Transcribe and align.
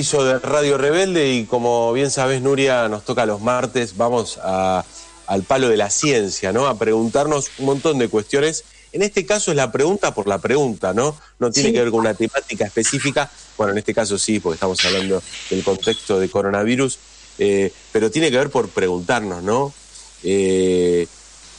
piso 0.00 0.24
de 0.24 0.38
Radio 0.38 0.78
Rebelde 0.78 1.34
y 1.34 1.44
como 1.44 1.92
bien 1.92 2.10
sabes, 2.10 2.40
Nuria, 2.40 2.88
nos 2.88 3.04
toca 3.04 3.26
los 3.26 3.42
martes, 3.42 3.98
vamos 3.98 4.38
al 4.42 5.42
palo 5.46 5.68
de 5.68 5.76
la 5.76 5.90
ciencia, 5.90 6.54
¿no? 6.54 6.68
A 6.68 6.78
preguntarnos 6.78 7.50
un 7.58 7.66
montón 7.66 7.98
de 7.98 8.08
cuestiones. 8.08 8.64
En 8.92 9.02
este 9.02 9.26
caso 9.26 9.50
es 9.50 9.58
la 9.58 9.70
pregunta 9.70 10.14
por 10.14 10.26
la 10.26 10.38
pregunta, 10.38 10.94
¿no? 10.94 11.14
No 11.38 11.50
tiene 11.50 11.70
que 11.74 11.80
ver 11.82 11.90
con 11.90 12.00
una 12.00 12.14
temática 12.14 12.64
específica. 12.64 13.30
Bueno, 13.58 13.72
en 13.72 13.78
este 13.78 13.92
caso 13.92 14.16
sí, 14.16 14.40
porque 14.40 14.54
estamos 14.54 14.82
hablando 14.86 15.22
del 15.50 15.62
contexto 15.62 16.18
de 16.18 16.30
coronavirus, 16.30 16.98
eh, 17.38 17.70
pero 17.92 18.10
tiene 18.10 18.30
que 18.30 18.38
ver 18.38 18.48
por 18.48 18.70
preguntarnos, 18.70 19.42
¿no? 19.42 19.74
Eh, 20.22 21.06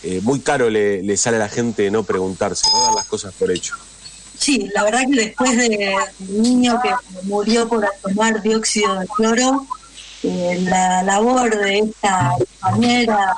eh, 0.01 0.19
muy 0.23 0.39
caro 0.39 0.67
le, 0.67 1.15
sale 1.15 1.37
a 1.37 1.41
la 1.41 1.49
gente 1.49 1.91
no 1.91 2.01
preguntarse, 2.01 2.65
no 2.73 2.85
dar 2.85 2.95
las 2.95 3.05
cosas 3.05 3.35
por 3.35 3.51
hecho. 3.51 3.75
Sí, 4.41 4.67
la 4.73 4.83
verdad 4.83 5.01
que 5.07 5.21
después 5.21 5.55
de 5.55 5.95
un 6.27 6.41
niño 6.41 6.81
que 6.81 6.89
murió 7.27 7.69
por 7.69 7.87
tomar 8.01 8.41
dióxido 8.41 8.99
de 8.99 9.05
cloro, 9.05 9.67
eh, 10.23 10.57
la 10.63 11.03
labor 11.03 11.55
de 11.55 11.77
esta 11.77 12.31
compañera 12.59 13.35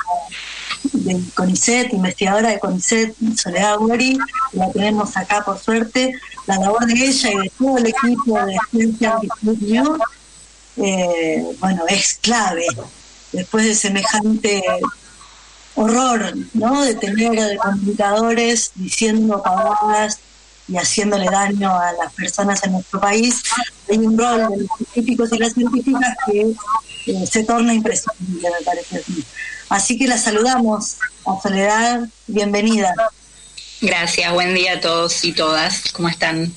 de 0.94 1.22
CONICET, 1.34 1.92
investigadora 1.92 2.52
de 2.52 2.60
CONICET, 2.60 3.16
Soledad 3.36 3.80
Gori, 3.80 4.18
la 4.54 4.72
tenemos 4.72 5.18
acá 5.18 5.44
por 5.44 5.60
suerte, 5.60 6.14
la 6.48 6.58
labor 6.58 6.86
de 6.86 6.94
ella 6.94 7.32
y 7.34 7.38
de 7.38 7.52
todo 7.58 7.78
el 7.80 7.88
equipo 7.88 8.46
de 8.46 8.58
Ciencia 8.72 9.18
News, 9.42 10.00
eh, 10.78 11.46
bueno, 11.60 11.84
es 11.90 12.14
clave. 12.22 12.66
Después 13.34 13.66
de 13.66 13.76
semejante 13.76 14.64
horror, 15.76 16.34
¿no? 16.54 16.82
De 16.82 16.96
tener 16.96 17.58
comunicadores 17.58 18.72
diciendo 18.76 19.44
palabras 19.44 20.20
y 20.68 20.78
haciéndole 20.78 21.26
daño 21.26 21.72
a 21.72 21.92
las 21.94 22.14
personas 22.14 22.64
en 22.64 22.74
nuestro 22.74 23.00
país, 23.00 23.44
hay 23.90 23.98
un 23.98 24.18
rol 24.18 24.50
de 24.50 24.58
los 24.58 24.68
científicos 24.78 25.30
y 25.34 25.38
las 25.38 25.54
científicas 25.54 26.16
que 26.26 26.54
eh, 27.08 27.28
se 27.30 27.44
torna 27.44 27.74
imprescindible, 27.74 28.50
me 28.60 28.66
parece. 28.66 29.04
Así 29.70 29.98
que 29.98 30.08
la 30.08 30.18
saludamos 30.18 30.98
a 31.26 31.42
Soledad, 31.42 32.08
bienvenida. 32.28 32.94
Gracias, 33.82 34.32
buen 34.32 34.54
día 34.56 34.74
a 34.74 34.80
todos 34.80 35.26
y 35.26 35.34
todas, 35.34 35.92
¿cómo 35.92 36.08
están? 36.08 36.54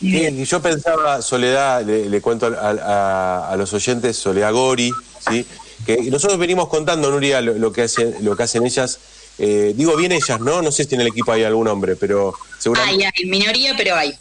Bien, 0.00 0.38
y 0.38 0.44
yo 0.44 0.60
pensaba, 0.60 1.22
Soledad, 1.22 1.84
le, 1.84 2.20
cuento 2.20 2.46
a, 2.46 3.50
a, 3.50 3.56
los 3.56 3.72
oyentes, 3.72 4.16
Soledad 4.16 4.52
Gori, 4.52 4.92
¿sí? 5.30 5.46
que 5.86 6.10
nosotros 6.10 6.38
venimos 6.38 6.68
contando, 6.68 7.10
Nuria, 7.10 7.40
lo, 7.40 7.72
que, 7.72 7.82
hacen, 7.82 8.16
lo 8.20 8.36
que 8.36 8.42
hacen 8.42 8.64
ellas. 8.64 8.98
Eh, 9.38 9.72
digo 9.76 9.96
bien 9.96 10.12
ellas, 10.12 10.40
¿no? 10.40 10.62
No 10.62 10.70
sé 10.70 10.84
si 10.84 10.94
en 10.94 11.00
el 11.00 11.08
equipo 11.08 11.32
hay 11.32 11.44
algún 11.44 11.68
hombre, 11.68 11.96
pero 11.96 12.34
seguramente... 12.58 13.06
Hay, 13.06 13.12
hay, 13.16 13.30
minoría, 13.30 13.74
pero 13.76 13.96
hay. 13.96 14.12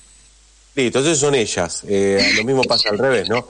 Sí, 0.74 0.88
entonces 0.88 1.18
son 1.18 1.36
ellas. 1.36 1.84
Eh, 1.88 2.34
lo 2.38 2.44
mismo 2.44 2.64
pasa 2.64 2.90
al 2.90 2.98
revés, 2.98 3.30
¿no? 3.30 3.48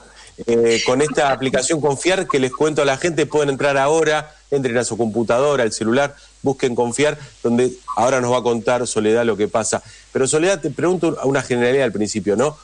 Eh, 0.47 0.81
con 0.85 1.01
esta 1.01 1.31
aplicación 1.31 1.79
Confiar 1.79 2.27
que 2.27 2.39
les 2.39 2.51
cuento 2.51 2.81
a 2.81 2.85
la 2.85 2.97
gente, 2.97 3.27
pueden 3.27 3.49
entrar 3.49 3.77
ahora, 3.77 4.35
entren 4.49 4.77
a 4.77 4.83
su 4.83 4.97
computadora, 4.97 5.63
al 5.63 5.71
celular, 5.71 6.15
busquen 6.41 6.73
Confiar, 6.73 7.19
donde 7.43 7.71
ahora 7.95 8.21
nos 8.21 8.31
va 8.31 8.39
a 8.39 8.43
contar 8.43 8.87
Soledad 8.87 9.23
lo 9.23 9.37
que 9.37 9.47
pasa. 9.47 9.83
Pero 10.11 10.25
Soledad, 10.27 10.59
te 10.59 10.71
pregunto 10.71 11.17
a 11.21 11.25
una 11.25 11.43
generalidad 11.43 11.85
al 11.85 11.91
principio, 11.91 12.35
¿no? 12.35 12.57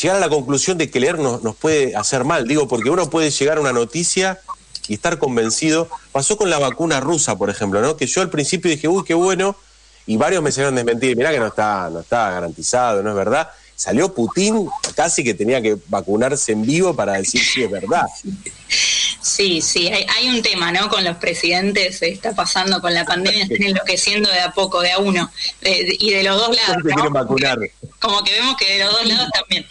llegar 0.00 0.16
a 0.16 0.20
la 0.20 0.28
conclusión 0.28 0.76
de 0.78 0.90
que 0.90 1.00
leer 1.00 1.18
nos, 1.18 1.42
nos 1.42 1.56
puede 1.56 1.96
hacer 1.96 2.24
mal. 2.24 2.46
Digo, 2.46 2.68
porque 2.68 2.90
uno 2.90 3.08
puede 3.10 3.30
llegar 3.30 3.58
a 3.58 3.60
una 3.60 3.72
noticia 3.72 4.38
y 4.88 4.94
estar 4.94 5.18
convencido. 5.18 5.88
Pasó 6.12 6.36
con 6.36 6.50
la 6.50 6.58
vacuna 6.58 7.00
rusa, 7.00 7.36
por 7.36 7.50
ejemplo, 7.50 7.80
¿no? 7.80 7.96
Que 7.96 8.06
yo 8.06 8.20
al 8.22 8.30
principio 8.30 8.70
dije, 8.70 8.88
uy, 8.88 9.04
qué 9.04 9.14
bueno, 9.14 9.56
y 10.06 10.16
varios 10.16 10.42
me 10.42 10.52
salieron 10.52 10.74
desmentir, 10.76 11.16
mirá 11.16 11.32
que 11.32 11.38
no 11.38 11.46
está, 11.46 11.90
no 11.90 12.00
está 12.00 12.30
garantizado, 12.30 13.02
no 13.02 13.10
es 13.10 13.16
verdad. 13.16 13.48
Salió 13.74 14.14
Putin 14.14 14.68
casi 14.94 15.22
que 15.22 15.34
tenía 15.34 15.60
que 15.60 15.76
vacunarse 15.88 16.52
en 16.52 16.62
vivo 16.62 16.94
para 16.94 17.14
decir 17.14 17.42
si 17.42 17.62
es 17.62 17.70
verdad. 17.70 18.06
Sí, 19.26 19.60
sí, 19.60 19.88
hay, 19.88 20.28
un 20.28 20.40
tema, 20.40 20.70
¿no? 20.70 20.88
Con 20.88 21.02
los 21.02 21.16
presidentes, 21.16 21.98
se 21.98 22.10
está 22.10 22.32
pasando 22.32 22.80
con 22.80 22.94
la 22.94 23.04
pandemia, 23.04 23.42
están 23.42 23.60
enloqueciendo 23.64 24.30
de 24.30 24.38
a 24.38 24.52
poco, 24.52 24.80
de 24.82 24.92
a 24.92 24.98
uno, 24.98 25.28
y 25.62 26.12
de 26.12 26.22
los 26.22 26.36
dos 26.36 26.54
lados. 26.54 26.76
Como 27.98 28.22
que 28.22 28.32
vemos 28.34 28.56
que 28.56 28.78
de 28.78 28.84
los 28.84 28.92
dos 28.92 29.04
lados 29.04 29.28
también. 29.32 29.66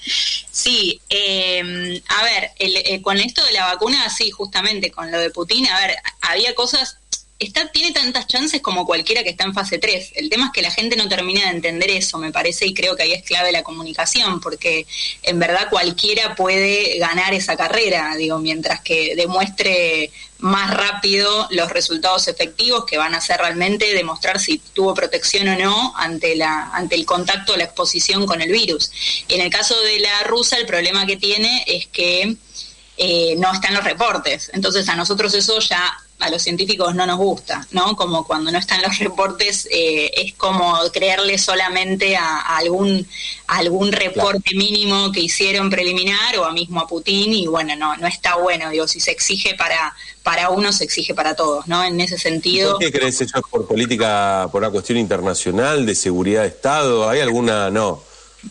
Sí, 0.51 0.99
eh, 1.09 2.01
a 2.09 2.23
ver, 2.25 2.51
eh, 2.59 3.01
con 3.01 3.17
esto 3.17 3.45
de 3.45 3.53
la 3.53 3.67
vacuna, 3.67 4.09
sí, 4.09 4.29
justamente 4.29 4.91
con 4.91 5.09
lo 5.09 5.19
de 5.19 5.29
Putin, 5.29 5.67
a 5.67 5.79
ver, 5.79 5.95
había 6.19 6.53
cosas 6.53 6.97
está, 7.39 7.69
tiene 7.69 7.91
tantas 7.91 8.27
chances 8.27 8.61
como 8.61 8.85
cualquiera 8.85 9.23
que 9.23 9.29
está 9.29 9.43
en 9.43 9.53
fase 9.53 9.77
3. 9.77 10.13
El 10.15 10.29
tema 10.29 10.47
es 10.47 10.51
que 10.53 10.61
la 10.61 10.71
gente 10.71 10.95
no 10.95 11.09
termina 11.09 11.41
de 11.41 11.49
entender 11.49 11.91
eso, 11.91 12.17
me 12.17 12.31
parece, 12.31 12.65
y 12.65 12.73
creo 12.73 12.95
que 12.95 13.03
ahí 13.03 13.13
es 13.13 13.23
clave 13.23 13.51
la 13.51 13.63
comunicación, 13.63 14.39
porque 14.39 14.85
en 15.23 15.39
verdad 15.39 15.67
cualquiera 15.69 16.35
puede 16.35 16.97
ganar 16.97 17.33
esa 17.33 17.57
carrera, 17.57 18.15
digo, 18.15 18.39
mientras 18.39 18.81
que 18.81 19.15
demuestre 19.15 20.11
más 20.37 20.73
rápido 20.73 21.47
los 21.51 21.71
resultados 21.71 22.27
efectivos 22.27 22.85
que 22.85 22.97
van 22.97 23.15
a 23.15 23.21
ser 23.21 23.39
realmente 23.39 23.93
demostrar 23.93 24.39
si 24.39 24.57
tuvo 24.57 24.93
protección 24.93 25.47
o 25.47 25.57
no 25.57 25.93
ante 25.95 26.35
la 26.35 26.71
ante 26.73 26.95
el 26.95 27.05
contacto 27.05 27.53
o 27.53 27.57
la 27.57 27.63
exposición 27.63 28.25
con 28.25 28.41
el 28.41 28.51
virus. 28.51 28.91
En 29.29 29.39
el 29.39 29.49
caso 29.49 29.79
de 29.81 29.99
la 29.99 30.23
rusa 30.23 30.57
el 30.57 30.65
problema 30.65 31.05
que 31.05 31.15
tiene 31.15 31.63
es 31.67 31.87
que 31.87 32.35
eh, 32.97 33.35
no 33.37 33.53
están 33.53 33.73
los 33.73 33.83
reportes. 33.85 34.51
Entonces 34.53 34.87
a 34.89 34.95
nosotros 34.95 35.33
eso 35.33 35.57
ya 35.59 35.97
a 36.19 36.29
los 36.29 36.41
científicos 36.41 36.95
no 36.95 37.05
nos 37.05 37.17
gusta, 37.17 37.67
¿no? 37.71 37.95
Como 37.95 38.25
cuando 38.25 38.49
no 38.51 38.57
están 38.57 38.81
los 38.81 38.97
reportes, 38.99 39.67
eh, 39.69 40.11
es 40.15 40.33
como 40.33 40.77
creerle 40.93 41.37
solamente 41.37 42.15
a, 42.15 42.39
algún, 42.57 43.05
algún 43.47 43.91
reporte 43.91 44.55
mínimo 44.55 45.11
que 45.11 45.19
hicieron 45.19 45.69
preliminar 45.69 46.37
o 46.37 46.45
a 46.45 46.53
mismo 46.53 46.79
a 46.79 46.87
Putin 46.87 47.33
y 47.33 47.47
bueno, 47.47 47.75
no, 47.75 47.97
no 47.97 48.07
está 48.07 48.37
bueno, 48.37 48.69
digo, 48.69 48.87
si 48.87 49.01
se 49.01 49.11
exige 49.11 49.55
para, 49.55 49.93
para 50.23 50.49
uno, 50.49 50.71
se 50.71 50.85
exige 50.85 51.13
para 51.13 51.35
todos, 51.35 51.67
¿no? 51.67 51.83
En 51.83 51.99
ese 51.99 52.17
sentido... 52.17 52.71
¿Por 52.71 52.79
qué 52.79 52.91
crees 52.91 53.19
eso 53.19 53.41
por 53.51 53.67
política, 53.67 54.47
por 54.51 54.61
una 54.61 54.71
cuestión 54.71 54.97
internacional, 54.97 55.85
de 55.85 55.95
seguridad 55.95 56.43
de 56.43 56.47
Estado? 56.47 57.09
¿Hay 57.09 57.19
alguna, 57.19 57.69
no? 57.69 58.01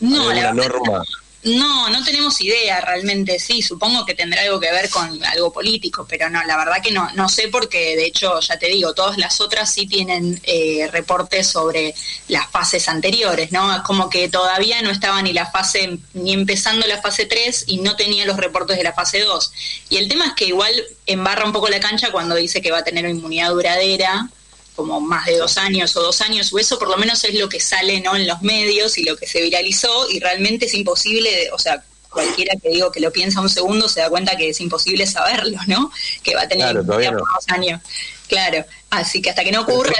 No, 0.01 0.29
¿Hay 0.29 0.39
alguna 0.39 0.67
norma? 0.67 1.03
No, 1.45 1.89
no 1.91 2.03
tenemos 2.03 2.41
idea 2.41 2.81
realmente, 2.81 3.37
sí, 3.37 3.61
supongo 3.61 4.03
que 4.03 4.15
tendrá 4.15 4.41
algo 4.41 4.59
que 4.59 4.71
ver 4.71 4.89
con 4.89 5.23
algo 5.25 5.53
político, 5.53 6.03
pero 6.09 6.27
no, 6.27 6.43
la 6.43 6.57
verdad 6.57 6.81
que 6.81 6.89
no, 6.89 7.07
no 7.13 7.29
sé 7.29 7.49
porque 7.49 7.95
de 7.95 8.07
hecho, 8.07 8.39
ya 8.39 8.57
te 8.57 8.65
digo, 8.65 8.95
todas 8.95 9.19
las 9.19 9.39
otras 9.39 9.71
sí 9.71 9.85
tienen 9.85 10.41
eh, 10.41 10.89
reportes 10.91 11.45
sobre 11.45 11.93
las 12.29 12.49
fases 12.49 12.89
anteriores, 12.89 13.51
¿no? 13.51 13.83
Como 13.83 14.09
que 14.09 14.27
todavía 14.27 14.81
no 14.81 14.89
estaba 14.89 15.21
ni 15.21 15.33
la 15.33 15.45
fase, 15.45 15.99
ni 16.15 16.33
empezando 16.33 16.87
la 16.87 16.99
fase 16.99 17.27
3 17.27 17.65
y 17.67 17.77
no 17.77 17.95
tenía 17.95 18.25
los 18.25 18.37
reportes 18.37 18.77
de 18.77 18.83
la 18.83 18.93
fase 18.93 19.19
2. 19.19 19.51
Y 19.89 19.97
el 19.97 20.07
tema 20.07 20.25
es 20.25 20.33
que 20.33 20.45
igual 20.45 20.73
embarra 21.05 21.45
un 21.45 21.53
poco 21.53 21.69
la 21.69 21.79
cancha 21.79 22.11
cuando 22.11 22.33
dice 22.33 22.59
que 22.59 22.71
va 22.71 22.79
a 22.79 22.83
tener 22.83 23.07
inmunidad 23.07 23.51
duradera, 23.51 24.29
como 24.75 24.99
más 24.99 25.25
de 25.25 25.37
dos 25.37 25.57
años 25.57 25.95
o 25.95 26.01
dos 26.01 26.21
años, 26.21 26.51
o 26.53 26.59
eso 26.59 26.77
por 26.77 26.89
lo 26.89 26.97
menos 26.97 27.23
es 27.23 27.33
lo 27.35 27.47
que 27.49 27.59
sale 27.59 28.01
¿no? 28.01 28.15
en 28.15 28.27
los 28.27 28.41
medios 28.41 28.97
y 28.97 29.03
lo 29.03 29.15
que 29.15 29.27
se 29.27 29.41
viralizó, 29.41 30.09
y 30.09 30.19
realmente 30.19 30.65
es 30.65 30.73
imposible, 30.73 31.49
o 31.51 31.59
sea, 31.59 31.83
cualquiera 32.09 32.55
que 32.61 32.69
digo 32.69 32.91
que 32.91 32.99
lo 33.01 33.11
piensa 33.11 33.41
un 33.41 33.49
segundo 33.49 33.89
se 33.89 33.99
da 33.99 34.09
cuenta 34.09 34.37
que 34.37 34.49
es 34.49 34.59
imposible 34.61 35.05
saberlo, 35.05 35.59
¿no? 35.67 35.91
Que 36.23 36.33
va 36.33 36.43
a 36.43 36.47
tener 36.47 36.73
por 36.75 36.85
dos 36.85 37.45
años. 37.49 37.81
Claro, 38.27 38.65
así 38.89 39.21
que 39.21 39.29
hasta 39.29 39.43
que 39.43 39.51
no 39.51 39.61
ocurra... 39.61 39.91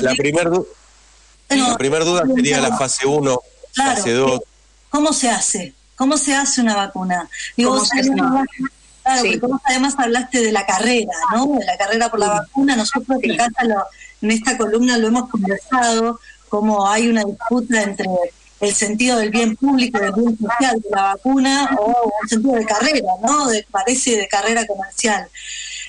La, 0.00 0.14
primera 0.14 0.60
primer 1.76 2.04
duda 2.04 2.24
sería 2.34 2.60
la 2.60 2.76
fase 2.76 3.06
1, 3.06 3.38
fase 3.74 4.12
2. 4.12 4.40
¿Cómo 4.88 5.12
se 5.12 5.28
hace? 5.28 5.74
¿Cómo 5.96 6.16
se 6.16 6.34
hace 6.34 6.60
una 6.60 6.74
vacuna? 6.74 7.28
Digo, 7.56 7.80
Claro, 9.02 9.22
porque 9.22 9.38
vos 9.38 9.60
además 9.64 9.94
hablaste 9.98 10.40
de 10.40 10.52
la 10.52 10.64
carrera, 10.64 11.12
¿no? 11.34 11.46
De 11.58 11.64
la 11.64 11.76
carrera 11.76 12.10
por 12.10 12.20
la 12.20 12.28
vacuna. 12.28 12.76
Nosotros 12.76 13.18
en 13.22 14.30
esta 14.30 14.56
columna 14.56 14.98
lo 14.98 15.08
hemos 15.08 15.28
conversado, 15.28 16.20
como 16.48 16.88
hay 16.88 17.08
una 17.08 17.24
disputa 17.24 17.82
entre 17.82 18.06
el 18.60 18.72
sentido 18.72 19.18
del 19.18 19.30
bien 19.30 19.56
público 19.56 19.98
del 19.98 20.12
bien 20.12 20.38
social 20.38 20.80
de 20.80 20.90
la 20.90 21.02
vacuna 21.14 21.76
o 21.80 22.12
el 22.22 22.28
sentido 22.28 22.54
de 22.54 22.64
carrera, 22.64 23.08
¿no? 23.26 23.48
De, 23.48 23.66
parece 23.70 24.16
de 24.16 24.28
carrera 24.28 24.64
comercial. 24.66 25.28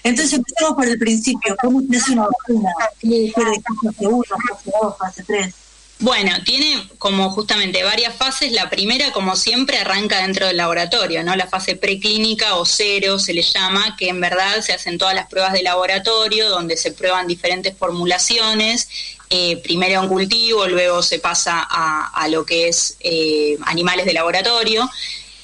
Entonces 0.03 0.33
empecemos 0.33 0.73
por 0.73 0.87
el 0.87 0.97
principio. 0.97 1.55
¿Cómo 1.61 1.81
se 1.81 1.97
hace 1.97 2.11
una 2.13 2.23
vacuna? 2.23 2.69
¿Qué 2.99 3.31
quiere 3.33 3.61
fase 3.83 4.07
1, 4.07 4.23
fase 4.49 4.71
2, 4.81 4.97
fase 4.97 5.23
3? 5.23 5.53
Bueno, 6.03 6.31
tiene 6.43 6.85
como 6.97 7.29
justamente 7.29 7.81
varias 7.81 8.13
fases. 8.13 8.51
La 8.51 8.69
primera, 8.69 9.13
como 9.13 9.37
siempre, 9.37 9.77
arranca 9.77 10.19
dentro 10.21 10.47
del 10.47 10.57
laboratorio, 10.57 11.23
¿no? 11.23 11.33
La 11.37 11.47
fase 11.47 11.77
preclínica 11.77 12.55
o 12.55 12.65
cero 12.65 13.17
se 13.19 13.33
le 13.33 13.41
llama, 13.41 13.95
que 13.97 14.09
en 14.09 14.19
verdad 14.19 14.59
se 14.59 14.73
hacen 14.73 14.97
todas 14.97 15.15
las 15.15 15.29
pruebas 15.29 15.53
de 15.53 15.63
laboratorio, 15.63 16.49
donde 16.49 16.75
se 16.75 16.91
prueban 16.91 17.25
diferentes 17.25 17.77
formulaciones, 17.77 18.89
eh, 19.29 19.55
primero 19.63 20.03
en 20.03 20.09
cultivo, 20.09 20.67
luego 20.67 21.01
se 21.01 21.19
pasa 21.19 21.65
a, 21.69 22.27
lo 22.27 22.45
que 22.45 22.67
es 22.67 22.97
eh, 22.99 23.57
animales 23.61 24.05
de 24.05 24.11
laboratorio 24.11 24.89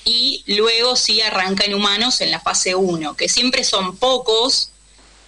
y 0.03 0.43
luego 0.45 0.97
sí 0.97 1.21
arranca 1.21 1.63
en 1.63 1.73
humanos 1.73 2.19
en 2.19 2.31
la 2.31 2.41
fase 2.41 2.75
1, 2.75 3.15
que 3.15 3.29
siempre 3.29 3.63
son 3.63 3.95
pocos 3.95 4.71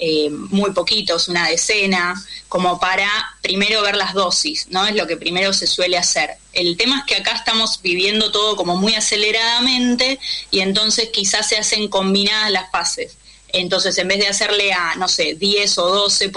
eh, 0.03 0.31
muy 0.31 0.71
poquitos, 0.71 1.27
una 1.27 1.47
decena, 1.47 2.15
como 2.49 2.79
para 2.79 3.07
primero 3.43 3.83
ver 3.83 3.95
las 3.95 4.15
dosis, 4.15 4.65
¿no? 4.71 4.87
Es 4.87 4.95
lo 4.95 5.05
que 5.05 5.15
primero 5.15 5.53
se 5.53 5.67
suele 5.67 5.95
hacer. 5.95 6.31
El 6.53 6.75
tema 6.75 6.99
es 6.99 7.05
que 7.05 7.21
acá 7.21 7.33
estamos 7.35 7.79
viviendo 7.83 8.31
todo 8.31 8.55
como 8.55 8.75
muy 8.77 8.95
aceleradamente 8.95 10.19
y 10.49 10.61
entonces 10.61 11.09
quizás 11.13 11.47
se 11.47 11.57
hacen 11.57 11.87
combinadas 11.87 12.49
las 12.49 12.71
fases. 12.71 13.15
Entonces, 13.49 13.95
en 13.99 14.07
vez 14.07 14.17
de 14.17 14.27
hacerle 14.27 14.73
a, 14.73 14.95
no 14.95 15.07
sé, 15.07 15.35
10 15.35 15.77
o 15.77 15.87
12 15.87 16.31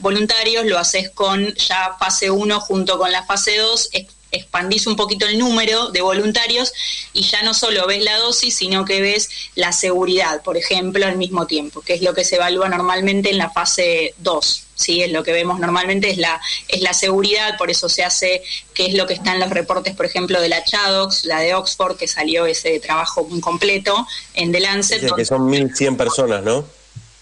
voluntarios, 0.00 0.64
lo 0.64 0.78
haces 0.78 1.10
con 1.10 1.54
ya 1.56 1.94
fase 1.98 2.30
1 2.30 2.60
junto 2.60 2.96
con 2.96 3.12
la 3.12 3.26
fase 3.26 3.58
2, 3.58 3.90
expandís 4.30 4.86
un 4.86 4.96
poquito 4.96 5.26
el 5.26 5.38
número 5.38 5.88
de 5.88 6.00
voluntarios 6.00 6.72
y 7.12 7.22
ya 7.22 7.42
no 7.42 7.54
solo 7.54 7.86
ves 7.86 8.02
la 8.02 8.16
dosis, 8.18 8.56
sino 8.56 8.84
que 8.84 9.00
ves 9.00 9.30
la 9.54 9.72
seguridad, 9.72 10.42
por 10.42 10.56
ejemplo, 10.56 11.06
al 11.06 11.16
mismo 11.16 11.46
tiempo, 11.46 11.80
que 11.80 11.94
es 11.94 12.02
lo 12.02 12.14
que 12.14 12.24
se 12.24 12.36
evalúa 12.36 12.68
normalmente 12.68 13.30
en 13.30 13.38
la 13.38 13.50
fase 13.50 14.14
2. 14.18 14.64
¿sí? 14.74 15.02
Es 15.02 15.12
lo 15.12 15.22
que 15.22 15.32
vemos 15.32 15.58
normalmente 15.58 16.10
es 16.10 16.18
la, 16.18 16.40
es 16.68 16.82
la 16.82 16.92
seguridad, 16.92 17.56
por 17.58 17.70
eso 17.70 17.88
se 17.88 18.04
hace, 18.04 18.42
que 18.74 18.86
es 18.86 18.94
lo 18.94 19.06
que 19.06 19.14
está 19.14 19.34
en 19.34 19.40
los 19.40 19.50
reportes, 19.50 19.94
por 19.94 20.06
ejemplo, 20.06 20.40
de 20.40 20.48
la 20.48 20.64
Chadox, 20.64 21.24
la 21.24 21.40
de 21.40 21.54
Oxford, 21.54 21.96
que 21.96 22.08
salió 22.08 22.46
ese 22.46 22.78
trabajo 22.80 23.28
completo 23.40 24.06
en 24.34 24.52
The 24.52 24.60
Lancet. 24.60 25.14
que 25.14 25.24
son 25.24 25.50
1.100 25.50 25.96
personas, 25.96 26.42
¿no? 26.42 26.77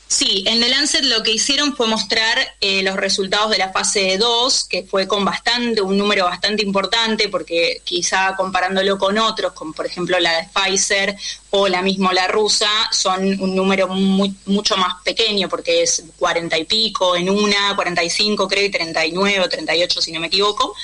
Sí, 0.09 0.45
en 0.47 0.61
The 0.61 0.69
Lancet 0.69 1.05
lo 1.05 1.25
que 1.25 1.33
hicieron 1.33 1.75
fue 1.75 1.89
mostrar 1.89 2.39
eh, 2.61 2.81
los 2.85 2.95
resultados 2.95 3.51
de 3.51 3.59
la 3.59 3.73
fase 3.73 4.17
2, 4.19 4.65
que 4.65 4.85
fue 4.85 5.09
con 5.09 5.25
bastante, 5.25 5.81
un 5.81 5.99
número 5.99 6.27
bastante 6.27 6.63
importante, 6.63 7.29
porque 7.29 7.81
quizá 7.83 8.37
comparándolo 8.37 8.99
con 8.99 9.19
otros, 9.19 9.53
como 9.53 9.73
por 9.73 9.85
ejemplo 9.85 10.21
la 10.21 10.37
de 10.37 10.49
Pfizer 10.55 11.17
o 11.51 11.67
la 11.67 11.83
misma 11.83 12.13
la 12.13 12.29
rusa, 12.29 12.69
son 12.93 13.25
un 13.41 13.57
número 13.57 13.89
mucho 13.89 14.77
más 14.77 14.95
pequeño, 15.03 15.49
porque 15.49 15.83
es 15.83 16.05
40 16.19 16.57
y 16.57 16.65
pico 16.65 17.17
en 17.17 17.29
una, 17.29 17.75
45 17.75 18.47
creo, 18.47 18.65
y 18.65 18.71
39 18.71 19.41
o 19.41 19.49
38 19.49 20.01
si 20.01 20.13
no 20.13 20.21
me 20.21 20.29
equivoco. 20.29 20.77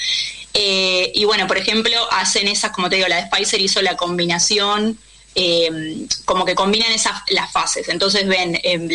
Eh, 0.52 1.12
y 1.14 1.24
bueno, 1.24 1.46
por 1.46 1.58
ejemplo, 1.58 1.96
hacen 2.10 2.48
esas, 2.48 2.72
como 2.72 2.90
te 2.90 2.96
digo, 2.96 3.06
la 3.06 3.22
de 3.22 3.30
Pfizer 3.30 3.60
hizo 3.60 3.80
la 3.82 3.96
combinación 3.96 4.98
eh, 5.34 6.06
como 6.24 6.44
que 6.44 6.54
combinan 6.54 6.92
esas 6.92 7.22
las 7.28 7.50
fases. 7.50 7.88
Entonces 7.88 8.26
ven 8.26 8.54
eh, 8.56 8.88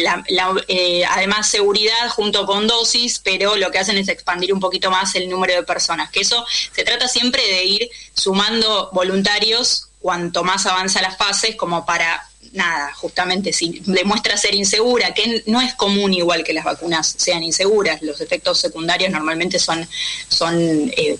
eh, 0.67 1.05
además 1.05 1.47
seguridad 1.47 2.09
junto 2.09 2.45
con 2.45 2.67
dosis, 2.67 3.19
pero 3.19 3.55
lo 3.55 3.71
que 3.71 3.79
hacen 3.79 3.97
es 3.97 4.07
expandir 4.07 4.53
un 4.53 4.59
poquito 4.59 4.91
más 4.91 5.15
el 5.15 5.29
número 5.29 5.53
de 5.53 5.63
personas. 5.63 6.11
Que 6.11 6.21
eso 6.21 6.45
se 6.71 6.83
trata 6.83 7.07
siempre 7.07 7.41
de 7.43 7.65
ir 7.65 7.89
sumando 8.13 8.89
voluntarios 8.93 9.89
cuanto 9.99 10.43
más 10.43 10.65
avanza 10.65 11.01
las 11.01 11.17
fases, 11.17 11.55
como 11.55 11.85
para 11.85 12.23
nada, 12.53 12.93
justamente 12.93 13.53
si 13.53 13.81
demuestra 13.85 14.37
ser 14.37 14.55
insegura, 14.55 15.13
que 15.13 15.43
no 15.47 15.61
es 15.61 15.73
común 15.75 16.13
igual 16.13 16.43
que 16.43 16.53
las 16.53 16.65
vacunas 16.65 17.15
sean 17.17 17.43
inseguras, 17.43 18.01
los 18.01 18.21
efectos 18.21 18.59
secundarios 18.59 19.11
normalmente 19.11 19.59
son, 19.59 19.87
son 20.29 20.55
eh, 20.95 21.17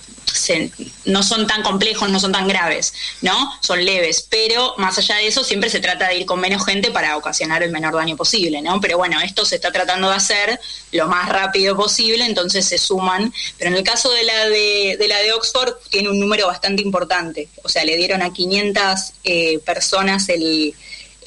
no 1.05 1.23
son 1.23 1.47
tan 1.47 1.63
complejos, 1.63 2.09
no 2.09 2.19
son 2.19 2.31
tan 2.31 2.47
graves, 2.47 2.93
¿no? 3.21 3.53
Son 3.61 3.83
leves, 3.83 4.25
pero 4.29 4.75
más 4.77 4.97
allá 4.97 5.15
de 5.15 5.27
eso 5.27 5.43
siempre 5.43 5.69
se 5.69 5.79
trata 5.79 6.07
de 6.09 6.17
ir 6.17 6.25
con 6.25 6.39
menos 6.39 6.65
gente 6.65 6.91
para 6.91 7.17
ocasionar 7.17 7.63
el 7.63 7.71
menor 7.71 7.95
daño 7.95 8.15
posible, 8.15 8.61
¿no? 8.61 8.79
Pero 8.79 8.97
bueno, 8.97 9.19
esto 9.21 9.45
se 9.45 9.55
está 9.55 9.71
tratando 9.71 10.09
de 10.09 10.15
hacer 10.15 10.59
lo 10.91 11.07
más 11.07 11.29
rápido 11.29 11.75
posible, 11.75 12.25
entonces 12.25 12.65
se 12.65 12.77
suman, 12.77 13.33
pero 13.57 13.71
en 13.71 13.77
el 13.77 13.83
caso 13.83 14.11
de 14.11 14.23
la 14.23 14.49
de, 14.49 15.05
la 15.07 15.17
de 15.19 15.33
Oxford 15.33 15.73
tiene 15.89 16.09
un 16.09 16.19
número 16.19 16.47
bastante 16.47 16.81
importante, 16.81 17.49
o 17.63 17.69
sea, 17.69 17.83
le 17.83 17.97
dieron 17.97 18.21
a 18.21 18.31
500 18.31 19.13
eh, 19.23 19.59
personas 19.59 20.29
el 20.29 20.75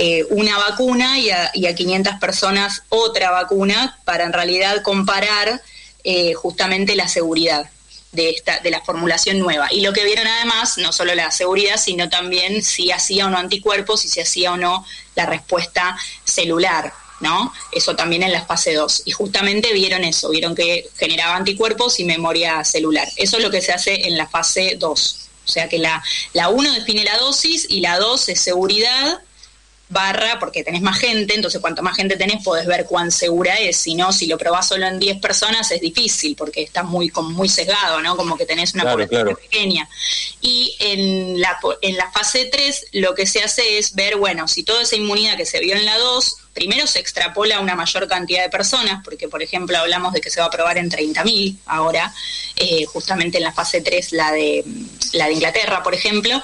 eh, 0.02 0.24
una 0.30 0.56
vacuna 0.56 1.18
y 1.18 1.28
a, 1.28 1.50
y 1.52 1.66
a, 1.66 1.74
500 1.74 2.14
personas 2.14 2.84
otra 2.88 3.30
vacuna 3.32 3.98
para 4.06 4.24
en 4.24 4.32
realidad 4.32 4.80
comparar 4.82 5.60
eh, 6.04 6.32
justamente 6.32 6.96
la 6.96 7.06
seguridad 7.06 7.68
de, 8.12 8.30
esta, 8.30 8.60
de 8.60 8.70
la 8.70 8.80
formulación 8.80 9.38
nueva. 9.38 9.68
Y 9.70 9.82
lo 9.82 9.92
que 9.92 10.04
vieron 10.04 10.26
además, 10.26 10.78
no 10.78 10.90
solo 10.94 11.14
la 11.14 11.30
seguridad, 11.30 11.76
sino 11.76 12.08
también 12.08 12.62
si 12.62 12.90
hacía 12.90 13.26
o 13.26 13.28
no 13.28 13.36
anticuerpos 13.36 14.06
y 14.06 14.08
si 14.08 14.22
hacía 14.22 14.52
o 14.52 14.56
no 14.56 14.86
la 15.16 15.26
respuesta 15.26 15.98
celular. 16.24 16.94
¿no? 17.20 17.52
Eso 17.70 17.94
también 17.94 18.22
en 18.22 18.32
la 18.32 18.46
fase 18.46 18.72
2. 18.72 19.02
Y 19.04 19.10
justamente 19.10 19.74
vieron 19.74 20.02
eso, 20.04 20.30
vieron 20.30 20.54
que 20.54 20.88
generaba 20.96 21.36
anticuerpos 21.36 22.00
y 22.00 22.06
memoria 22.06 22.64
celular. 22.64 23.06
Eso 23.16 23.36
es 23.36 23.42
lo 23.42 23.50
que 23.50 23.60
se 23.60 23.72
hace 23.72 24.08
en 24.08 24.16
la 24.16 24.26
fase 24.26 24.76
2. 24.78 25.28
O 25.44 25.52
sea 25.52 25.68
que 25.68 25.76
la, 25.76 26.02
la 26.32 26.48
1 26.48 26.72
define 26.72 27.04
la 27.04 27.18
dosis 27.18 27.66
y 27.68 27.80
la 27.80 27.98
2 27.98 28.30
es 28.30 28.40
seguridad 28.40 29.20
barra, 29.90 30.38
porque 30.38 30.62
tenés 30.62 30.82
más 30.82 30.98
gente, 30.98 31.34
entonces 31.34 31.60
cuanto 31.60 31.82
más 31.82 31.96
gente 31.96 32.16
tenés 32.16 32.42
podés 32.44 32.64
ver 32.66 32.86
cuán 32.86 33.10
segura 33.10 33.58
es, 33.58 33.76
si 33.76 33.94
no, 33.94 34.12
si 34.12 34.26
lo 34.26 34.38
probás 34.38 34.68
solo 34.68 34.86
en 34.86 35.00
10 35.00 35.18
personas 35.20 35.70
es 35.72 35.80
difícil, 35.80 36.36
porque 36.36 36.62
estás 36.62 36.84
muy, 36.84 37.08
como 37.08 37.30
muy 37.30 37.48
sesgado, 37.48 38.00
¿no? 38.00 38.16
Como 38.16 38.38
que 38.38 38.46
tenés 38.46 38.72
una 38.74 38.84
población 38.84 39.36
pequeña. 39.36 39.88
Y 40.40 40.76
en 40.78 41.40
la, 41.40 41.58
en 41.82 41.96
la 41.96 42.10
fase 42.12 42.46
3 42.46 42.86
lo 42.92 43.14
que 43.14 43.26
se 43.26 43.42
hace 43.42 43.78
es 43.78 43.94
ver, 43.94 44.16
bueno, 44.16 44.46
si 44.46 44.62
toda 44.62 44.82
esa 44.82 44.94
inmunidad 44.94 45.36
que 45.36 45.44
se 45.44 45.58
vio 45.58 45.74
en 45.74 45.84
la 45.84 45.98
2, 45.98 46.36
primero 46.54 46.86
se 46.86 47.00
extrapola 47.00 47.56
a 47.56 47.60
una 47.60 47.74
mayor 47.74 48.06
cantidad 48.06 48.42
de 48.42 48.48
personas, 48.48 49.02
porque 49.04 49.28
por 49.28 49.42
ejemplo 49.42 49.76
hablamos 49.76 50.12
de 50.12 50.20
que 50.20 50.30
se 50.30 50.40
va 50.40 50.46
a 50.46 50.50
probar 50.50 50.78
en 50.78 50.88
30.000 50.88 51.56
ahora, 51.66 52.14
eh, 52.56 52.84
justamente 52.86 53.38
en 53.38 53.44
la 53.44 53.52
fase 53.52 53.80
3 53.80 54.12
la 54.12 54.30
de, 54.30 54.64
la 55.14 55.26
de 55.26 55.32
Inglaterra, 55.32 55.82
por 55.82 55.94
ejemplo, 55.94 56.40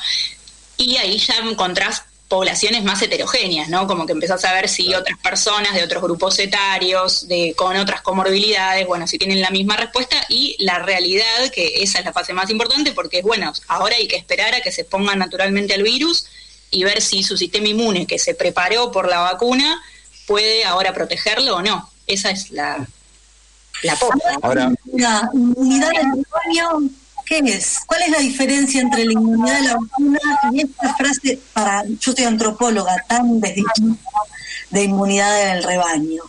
y 0.76 0.96
ahí 0.96 1.18
ya 1.18 1.36
encontrás 1.38 2.02
poblaciones 2.28 2.82
más 2.82 3.00
heterogéneas, 3.02 3.68
¿no? 3.68 3.86
Como 3.86 4.04
que 4.04 4.12
empezás 4.12 4.44
a 4.44 4.52
ver 4.52 4.68
si 4.68 4.94
otras 4.94 5.18
personas 5.18 5.74
de 5.74 5.84
otros 5.84 6.02
grupos 6.02 6.38
etarios, 6.38 7.28
de, 7.28 7.54
con 7.56 7.76
otras 7.76 8.00
comorbilidades, 8.00 8.86
bueno, 8.86 9.06
si 9.06 9.16
tienen 9.16 9.40
la 9.40 9.50
misma 9.50 9.76
respuesta 9.76 10.16
y 10.28 10.56
la 10.58 10.80
realidad, 10.80 11.50
que 11.52 11.82
esa 11.82 12.00
es 12.00 12.04
la 12.04 12.12
fase 12.12 12.32
más 12.32 12.50
importante, 12.50 12.92
porque 12.92 13.18
es 13.18 13.24
bueno, 13.24 13.52
ahora 13.68 13.96
hay 13.96 14.08
que 14.08 14.16
esperar 14.16 14.54
a 14.54 14.60
que 14.60 14.72
se 14.72 14.84
ponga 14.84 15.14
naturalmente 15.14 15.74
al 15.74 15.84
virus 15.84 16.26
y 16.70 16.82
ver 16.82 17.00
si 17.00 17.22
su 17.22 17.36
sistema 17.36 17.68
inmune 17.68 18.06
que 18.06 18.18
se 18.18 18.34
preparó 18.34 18.90
por 18.90 19.08
la 19.08 19.20
vacuna 19.20 19.80
puede 20.26 20.64
ahora 20.64 20.92
protegerlo 20.92 21.56
o 21.56 21.62
no. 21.62 21.88
Esa 22.08 22.30
es 22.30 22.50
la, 22.50 22.86
la 23.82 23.98
Ahora, 24.42 24.72
la 24.92 25.30
inmunidad 25.32 25.90
del 25.90 26.26
¿Qué 27.26 27.38
es? 27.44 27.80
¿Cuál 27.86 28.02
es 28.02 28.10
la 28.10 28.18
diferencia 28.18 28.80
entre 28.80 29.04
la 29.04 29.12
inmunidad 29.12 29.56
de 29.60 29.66
la 29.66 29.74
vacuna 29.74 30.18
y 30.52 30.60
esta 30.60 30.94
frase, 30.94 31.40
para 31.52 31.84
yo 31.84 32.12
soy 32.12 32.24
antropóloga, 32.24 32.96
tan 33.08 33.40
desdichada 33.40 33.96
de 34.70 34.84
inmunidad 34.84 35.54
del 35.54 35.64
rebaño? 35.64 36.22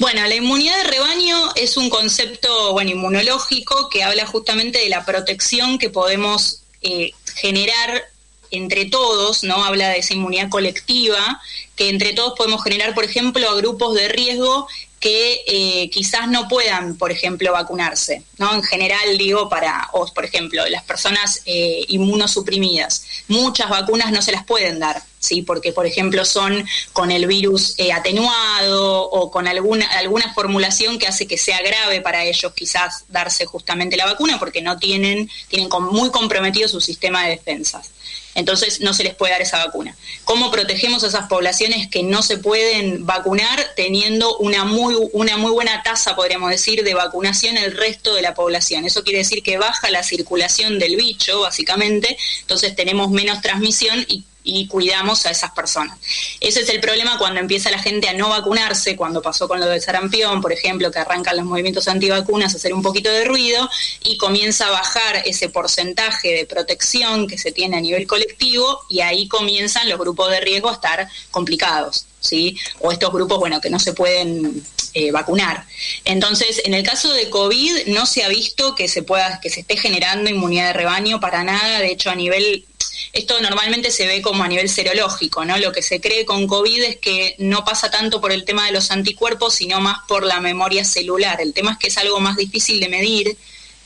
Bueno, 0.00 0.26
la 0.26 0.34
inmunidad 0.34 0.76
de 0.78 0.90
rebaño 0.90 1.36
es 1.54 1.76
un 1.76 1.88
concepto 1.88 2.72
bueno, 2.72 2.90
inmunológico 2.90 3.88
que 3.88 4.02
habla 4.02 4.26
justamente 4.26 4.80
de 4.80 4.88
la 4.88 5.04
protección 5.04 5.78
que 5.78 5.88
podemos 5.88 6.62
eh, 6.82 7.12
generar 7.36 8.02
entre 8.50 8.86
todos, 8.86 9.44
¿no? 9.44 9.64
Habla 9.64 9.88
de 9.90 9.98
esa 9.98 10.14
inmunidad 10.14 10.48
colectiva, 10.48 11.40
que 11.76 11.88
entre 11.88 12.12
todos 12.12 12.34
podemos 12.36 12.62
generar, 12.62 12.94
por 12.94 13.04
ejemplo, 13.04 13.48
a 13.48 13.54
grupos 13.54 13.94
de 13.94 14.08
riesgo 14.08 14.66
que 15.00 15.44
eh, 15.46 15.90
quizás 15.90 16.28
no 16.28 16.48
puedan, 16.48 16.96
por 16.96 17.12
ejemplo, 17.12 17.52
vacunarse, 17.52 18.22
¿no? 18.36 18.52
En 18.52 18.62
general, 18.62 19.16
digo, 19.16 19.48
para, 19.48 19.88
por 19.92 20.24
ejemplo, 20.24 20.66
las 20.68 20.82
personas 20.82 21.42
eh, 21.46 21.84
inmunosuprimidas, 21.88 23.04
muchas 23.28 23.70
vacunas 23.70 24.10
no 24.10 24.22
se 24.22 24.32
las 24.32 24.44
pueden 24.44 24.80
dar, 24.80 25.00
¿sí? 25.20 25.42
Porque, 25.42 25.72
por 25.72 25.86
ejemplo, 25.86 26.24
son 26.24 26.66
con 26.92 27.12
el 27.12 27.26
virus 27.26 27.74
eh, 27.78 27.92
atenuado 27.92 29.08
o 29.08 29.30
con 29.30 29.46
alguna, 29.46 29.86
alguna 29.98 30.34
formulación 30.34 30.98
que 30.98 31.06
hace 31.06 31.28
que 31.28 31.38
sea 31.38 31.62
grave 31.62 32.00
para 32.00 32.24
ellos 32.24 32.52
quizás 32.54 33.04
darse 33.08 33.46
justamente 33.46 33.96
la 33.96 34.06
vacuna 34.06 34.38
porque 34.40 34.62
no 34.62 34.78
tienen, 34.78 35.30
tienen 35.46 35.68
muy 35.92 36.10
comprometido 36.10 36.68
su 36.68 36.80
sistema 36.80 37.24
de 37.24 37.30
defensas 37.30 37.92
entonces 38.38 38.80
no 38.80 38.94
se 38.94 39.02
les 39.02 39.14
puede 39.16 39.32
dar 39.32 39.42
esa 39.42 39.64
vacuna. 39.64 39.96
¿Cómo 40.24 40.52
protegemos 40.52 41.02
a 41.02 41.08
esas 41.08 41.26
poblaciones 41.26 41.88
que 41.88 42.04
no 42.04 42.22
se 42.22 42.38
pueden 42.38 43.04
vacunar 43.04 43.72
teniendo 43.74 44.38
una 44.38 44.64
muy, 44.64 44.94
una 45.12 45.36
muy 45.36 45.50
buena 45.50 45.82
tasa, 45.82 46.14
podríamos 46.14 46.50
decir, 46.50 46.84
de 46.84 46.94
vacunación 46.94 47.56
el 47.56 47.76
resto 47.76 48.14
de 48.14 48.22
la 48.22 48.34
población? 48.34 48.84
Eso 48.84 49.02
quiere 49.02 49.18
decir 49.18 49.42
que 49.42 49.58
baja 49.58 49.90
la 49.90 50.04
circulación 50.04 50.78
del 50.78 50.94
bicho, 50.94 51.40
básicamente, 51.40 52.16
entonces 52.42 52.76
tenemos 52.76 53.10
menos 53.10 53.42
transmisión 53.42 54.04
y 54.06 54.24
y 54.50 54.66
cuidamos 54.66 55.26
a 55.26 55.30
esas 55.30 55.50
personas. 55.50 55.98
Ese 56.40 56.60
es 56.60 56.68
el 56.70 56.80
problema 56.80 57.18
cuando 57.18 57.38
empieza 57.38 57.70
la 57.70 57.78
gente 57.78 58.08
a 58.08 58.14
no 58.14 58.30
vacunarse, 58.30 58.96
cuando 58.96 59.20
pasó 59.20 59.46
con 59.46 59.60
lo 59.60 59.66
del 59.66 59.82
sarampión, 59.82 60.40
por 60.40 60.52
ejemplo, 60.52 60.90
que 60.90 60.98
arrancan 60.98 61.36
los 61.36 61.44
movimientos 61.44 61.86
antivacunas 61.86 62.54
a 62.54 62.56
hacer 62.56 62.72
un 62.72 62.82
poquito 62.82 63.10
de 63.10 63.26
ruido 63.26 63.68
y 64.04 64.16
comienza 64.16 64.68
a 64.68 64.70
bajar 64.70 65.22
ese 65.26 65.50
porcentaje 65.50 66.28
de 66.28 66.46
protección 66.46 67.28
que 67.28 67.36
se 67.36 67.52
tiene 67.52 67.76
a 67.76 67.80
nivel 67.80 68.06
colectivo 68.06 68.80
y 68.88 69.00
ahí 69.00 69.28
comienzan 69.28 69.86
los 69.86 69.98
grupos 69.98 70.30
de 70.30 70.40
riesgo 70.40 70.70
a 70.70 70.74
estar 70.74 71.08
complicados. 71.30 72.06
¿Sí? 72.20 72.58
O 72.80 72.90
estos 72.90 73.12
grupos, 73.12 73.38
bueno, 73.38 73.60
que 73.60 73.70
no 73.70 73.78
se 73.78 73.92
pueden 73.92 74.64
eh, 74.92 75.12
vacunar. 75.12 75.64
Entonces, 76.04 76.62
en 76.64 76.74
el 76.74 76.82
caso 76.82 77.12
de 77.12 77.30
COVID 77.30 77.86
no 77.86 78.06
se 78.06 78.24
ha 78.24 78.28
visto 78.28 78.74
que 78.74 78.88
se 78.88 79.02
pueda, 79.02 79.38
que 79.40 79.50
se 79.50 79.60
esté 79.60 79.76
generando 79.76 80.28
inmunidad 80.28 80.68
de 80.68 80.72
rebaño 80.72 81.20
para 81.20 81.44
nada. 81.44 81.78
De 81.78 81.92
hecho, 81.92 82.10
a 82.10 82.16
nivel 82.16 82.64
esto 83.12 83.40
normalmente 83.40 83.90
se 83.90 84.06
ve 84.06 84.22
como 84.22 84.44
a 84.44 84.48
nivel 84.48 84.68
serológico, 84.68 85.44
¿no? 85.44 85.56
Lo 85.58 85.72
que 85.72 85.82
se 85.82 86.00
cree 86.00 86.24
con 86.24 86.46
COVID 86.46 86.82
es 86.82 86.96
que 86.96 87.34
no 87.38 87.64
pasa 87.64 87.90
tanto 87.90 88.20
por 88.20 88.32
el 88.32 88.44
tema 88.44 88.66
de 88.66 88.72
los 88.72 88.90
anticuerpos, 88.90 89.54
sino 89.54 89.80
más 89.80 89.98
por 90.06 90.24
la 90.24 90.40
memoria 90.40 90.84
celular. 90.84 91.40
El 91.40 91.54
tema 91.54 91.72
es 91.72 91.78
que 91.78 91.88
es 91.88 91.98
algo 91.98 92.20
más 92.20 92.36
difícil 92.36 92.80
de 92.80 92.88
medir 92.88 93.36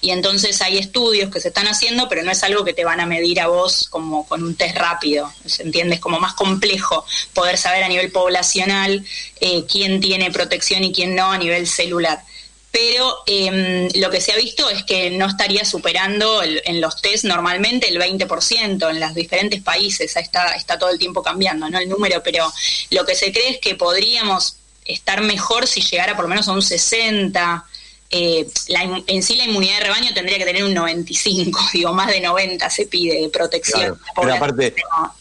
y 0.02 0.10
entonces 0.10 0.60
hay 0.62 0.78
estudios 0.78 1.30
que 1.30 1.40
se 1.40 1.48
están 1.48 1.68
haciendo, 1.68 2.08
pero 2.08 2.24
no 2.24 2.32
es 2.32 2.42
algo 2.42 2.64
que 2.64 2.74
te 2.74 2.84
van 2.84 3.00
a 3.00 3.06
medir 3.06 3.40
a 3.40 3.46
vos 3.46 3.86
como 3.88 4.26
con 4.26 4.42
un 4.42 4.56
test 4.56 4.76
rápido, 4.76 5.32
¿se 5.46 5.62
entiende? 5.62 5.94
Es 5.94 6.00
como 6.00 6.18
más 6.18 6.34
complejo 6.34 7.06
poder 7.32 7.56
saber 7.56 7.84
a 7.84 7.88
nivel 7.88 8.10
poblacional 8.10 9.06
eh, 9.40 9.64
quién 9.70 10.00
tiene 10.00 10.32
protección 10.32 10.82
y 10.82 10.92
quién 10.92 11.14
no 11.14 11.30
a 11.30 11.38
nivel 11.38 11.68
celular. 11.68 12.24
Pero 12.72 13.18
em, 13.26 13.88
lo 13.96 14.08
que 14.08 14.22
se 14.22 14.32
ha 14.32 14.36
visto 14.36 14.68
es 14.70 14.82
que 14.84 15.10
no 15.10 15.26
estaría 15.26 15.62
superando 15.64 16.42
en 16.42 16.80
los 16.80 17.02
test 17.02 17.24
normalmente 17.24 17.88
el 17.88 18.00
20% 18.00 18.90
en 18.90 18.98
los 18.98 19.14
diferentes 19.14 19.60
países, 19.60 20.16
está, 20.16 20.52
está 20.54 20.78
todo 20.78 20.88
el 20.88 20.98
tiempo 20.98 21.22
cambiando 21.22 21.68
¿no? 21.68 21.78
el 21.78 21.88
número, 21.88 22.22
pero 22.22 22.50
lo 22.90 23.04
que 23.04 23.14
se 23.14 23.30
cree 23.30 23.50
es 23.50 23.58
que 23.58 23.74
podríamos 23.74 24.56
estar 24.86 25.20
mejor 25.20 25.66
si 25.66 25.82
llegara 25.82 26.16
por 26.16 26.24
lo 26.24 26.30
menos 26.30 26.48
a 26.48 26.52
un 26.52 26.62
60, 26.62 27.66
eh, 28.14 28.46
en 29.06 29.22
sí 29.22 29.36
la 29.36 29.44
inmunidad 29.44 29.78
de 29.78 29.84
rebaño 29.84 30.14
tendría 30.14 30.38
que 30.38 30.44
tener 30.46 30.64
un 30.64 30.72
95, 30.72 31.60
digo, 31.74 31.92
más 31.92 32.08
de 32.08 32.20
90 32.20 32.70
se 32.70 32.86
pide 32.86 33.20
de 33.20 33.28
protección. 33.28 33.98
pero 34.16 34.34
aparte... 34.34 34.74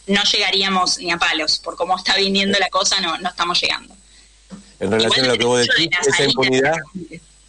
no, 0.07 0.23
llegaríamos 0.23 0.99
ni 0.99 1.11
a 1.11 1.17
palos, 1.17 1.59
por 1.59 1.75
cómo 1.75 1.97
está 1.97 2.15
viniendo 2.15 2.57
la 2.59 2.69
cosa, 2.69 3.01
no, 3.01 3.17
no 3.17 3.27
estamos 3.27 3.59
llegando. 3.59 3.93
En 4.79 4.89
relación 4.89 5.25
a 5.25 5.29
lo 5.29 5.37
que 5.37 5.45
vos 5.45 5.59
decís, 5.59 5.89
esa 6.07 6.23
inmunidad 6.23 6.75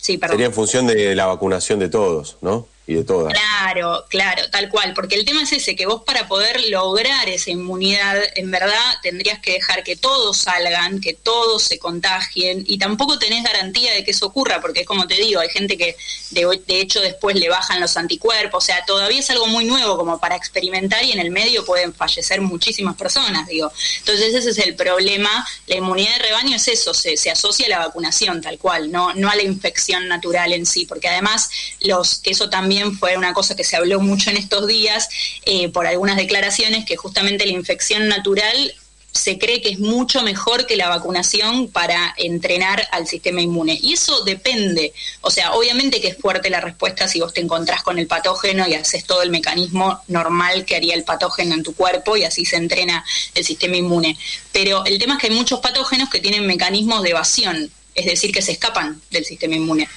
sería 0.03 0.47
en 0.47 0.53
función 0.53 0.87
de 0.87 1.15
la 1.15 1.27
vacunación 1.27 1.79
de 1.79 1.89
todos, 1.89 2.37
¿no? 2.41 2.67
Y 2.87 2.95
de 2.95 3.05
todas. 3.05 3.33
Claro, 3.33 4.05
claro, 4.09 4.43
tal 4.51 4.69
cual, 4.69 4.93
porque 4.93 5.15
el 5.15 5.25
tema 5.25 5.43
es 5.43 5.53
ese, 5.53 5.77
que 5.77 5.87
vos 5.87 6.03
para 6.05 6.27
poder 6.27 6.69
lograr 6.69 7.29
esa 7.29 7.51
inmunidad, 7.51 8.19
en 8.35 8.51
verdad 8.51 8.97
tendrías 9.03 9.39
que 9.39 9.53
dejar 9.53 9.85
que 9.85 9.95
todos 9.95 10.39
salgan, 10.39 11.01
que 11.01 11.15
todos 11.15 11.63
se 11.63 11.79
contagien, 11.79 12.65
y 12.67 12.79
tampoco 12.79 13.19
tenés 13.19 13.45
garantía 13.45 13.93
de 13.93 14.05
que 14.05 14.11
eso 14.11 14.27
ocurra, 14.27 14.61
porque 14.61 14.81
es 14.81 14.87
como 14.87 15.07
te 15.07 15.15
digo, 15.15 15.41
hay 15.41 15.49
gente 15.51 15.79
que 15.79 15.97
de, 16.31 16.61
de 16.67 16.81
hecho 16.81 17.01
después 17.01 17.37
le 17.37 17.49
bajan 17.49 17.81
los 17.81 17.97
anticuerpos, 17.97 18.65
o 18.65 18.67
sea, 18.67 18.85
todavía 18.85 19.21
es 19.21 19.31
algo 19.31 19.47
muy 19.47 19.65
nuevo 19.65 19.97
como 19.97 20.19
para 20.19 20.35
experimentar 20.35 21.05
y 21.05 21.13
en 21.13 21.21
el 21.21 21.31
medio 21.31 21.65
pueden 21.65 21.95
fallecer 21.95 22.41
muchísimas 22.41 22.97
personas, 22.97 23.47
digo. 23.47 23.71
Entonces 23.99 24.35
ese 24.35 24.51
es 24.51 24.59
el 24.59 24.75
problema, 24.75 25.47
la 25.69 25.77
inmunidad 25.77 26.17
de 26.17 26.23
rebaño 26.25 26.57
es 26.57 26.67
eso, 26.67 26.95
se, 26.95 27.17
se 27.17 27.31
asocia 27.31 27.67
a 27.67 27.71
la 27.71 27.79
vacunación 27.79 28.41
tal 28.41 28.59
cual, 28.59 28.91
no, 28.91 29.15
no 29.15 29.31
a 29.31 29.37
la 29.37 29.43
infección 29.43 30.09
natural 30.09 30.53
en 30.53 30.67
sí, 30.67 30.85
porque 30.85 31.09
además 31.09 31.49
los 31.81 32.19
que 32.19 32.31
eso 32.33 32.51
también 32.51 32.72
fue 32.99 33.17
una 33.17 33.33
cosa 33.33 33.57
que 33.57 33.65
se 33.65 33.77
habló 33.77 34.01
mucho 34.01 34.31
en 34.31 34.37
estos 34.37 34.67
días 34.67 35.09
eh, 35.45 35.69
por 35.69 35.87
algunas 35.87 36.17
declaraciones, 36.17 36.85
que 36.85 36.97
justamente 36.97 37.47
la 37.47 37.53
infección 37.53 38.09
natural 38.09 38.75
se 39.13 39.39
cree 39.39 39.61
que 39.61 39.69
es 39.69 39.79
mucho 39.79 40.23
mejor 40.23 40.67
que 40.67 40.77
la 40.77 40.89
vacunación 40.89 41.69
para 41.69 42.15
entrenar 42.17 42.89
al 42.93 43.07
sistema 43.07 43.43
inmune. 43.43 43.79
Y 43.81 43.93
eso 43.93 44.25
depende. 44.25 44.95
O 45.21 45.31
sea, 45.31 45.53
obviamente 45.53 46.01
que 46.01 46.09
es 46.09 46.17
fuerte 46.17 46.49
la 46.49 46.61
respuesta 46.61 47.07
si 47.07 47.21
vos 47.21 47.35
te 47.35 47.43
encontrás 47.43 47.83
con 47.83 47.99
el 47.99 48.07
patógeno 48.07 48.67
y 48.67 48.75
haces 48.75 49.05
todo 49.05 49.23
el 49.23 49.31
mecanismo 49.31 50.01
normal 50.09 50.65
que 50.65 50.77
haría 50.77 50.95
el 50.95 51.05
patógeno 51.05 51.55
en 51.55 51.63
tu 51.63 51.75
cuerpo 51.75 52.17
y 52.17 52.25
así 52.25 52.47
se 52.47 52.57
entrena 52.57 53.05
el 53.35 53.45
sistema 53.45 53.77
inmune. 53.77 54.17
Pero 54.51 54.85
el 54.87 54.99
tema 54.99 55.15
es 55.15 55.21
que 55.21 55.27
hay 55.27 55.35
muchos 55.35 55.61
patógenos 55.61 56.09
que 56.09 56.21
tienen 56.21 56.47
mecanismos 56.47 57.03
de 57.03 57.11
evasión, 57.11 57.71
es 57.95 58.07
decir, 58.07 58.33
que 58.33 58.41
se 58.41 58.53
escapan 58.53 59.03
del 59.11 59.27
sistema 59.27 59.57
inmune 59.57 59.89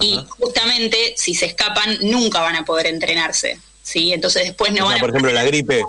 y 0.00 0.18
justamente 0.28 1.14
si 1.16 1.34
se 1.34 1.46
escapan 1.46 1.98
nunca 2.02 2.40
van 2.40 2.56
a 2.56 2.64
poder 2.64 2.86
entrenarse, 2.86 3.58
¿sí? 3.82 4.12
Entonces 4.12 4.44
después 4.44 4.72
no 4.72 4.86
van 4.86 5.00
Por 5.00 5.10
ejemplo, 5.10 5.32
la 5.32 5.44
gripe, 5.44 5.82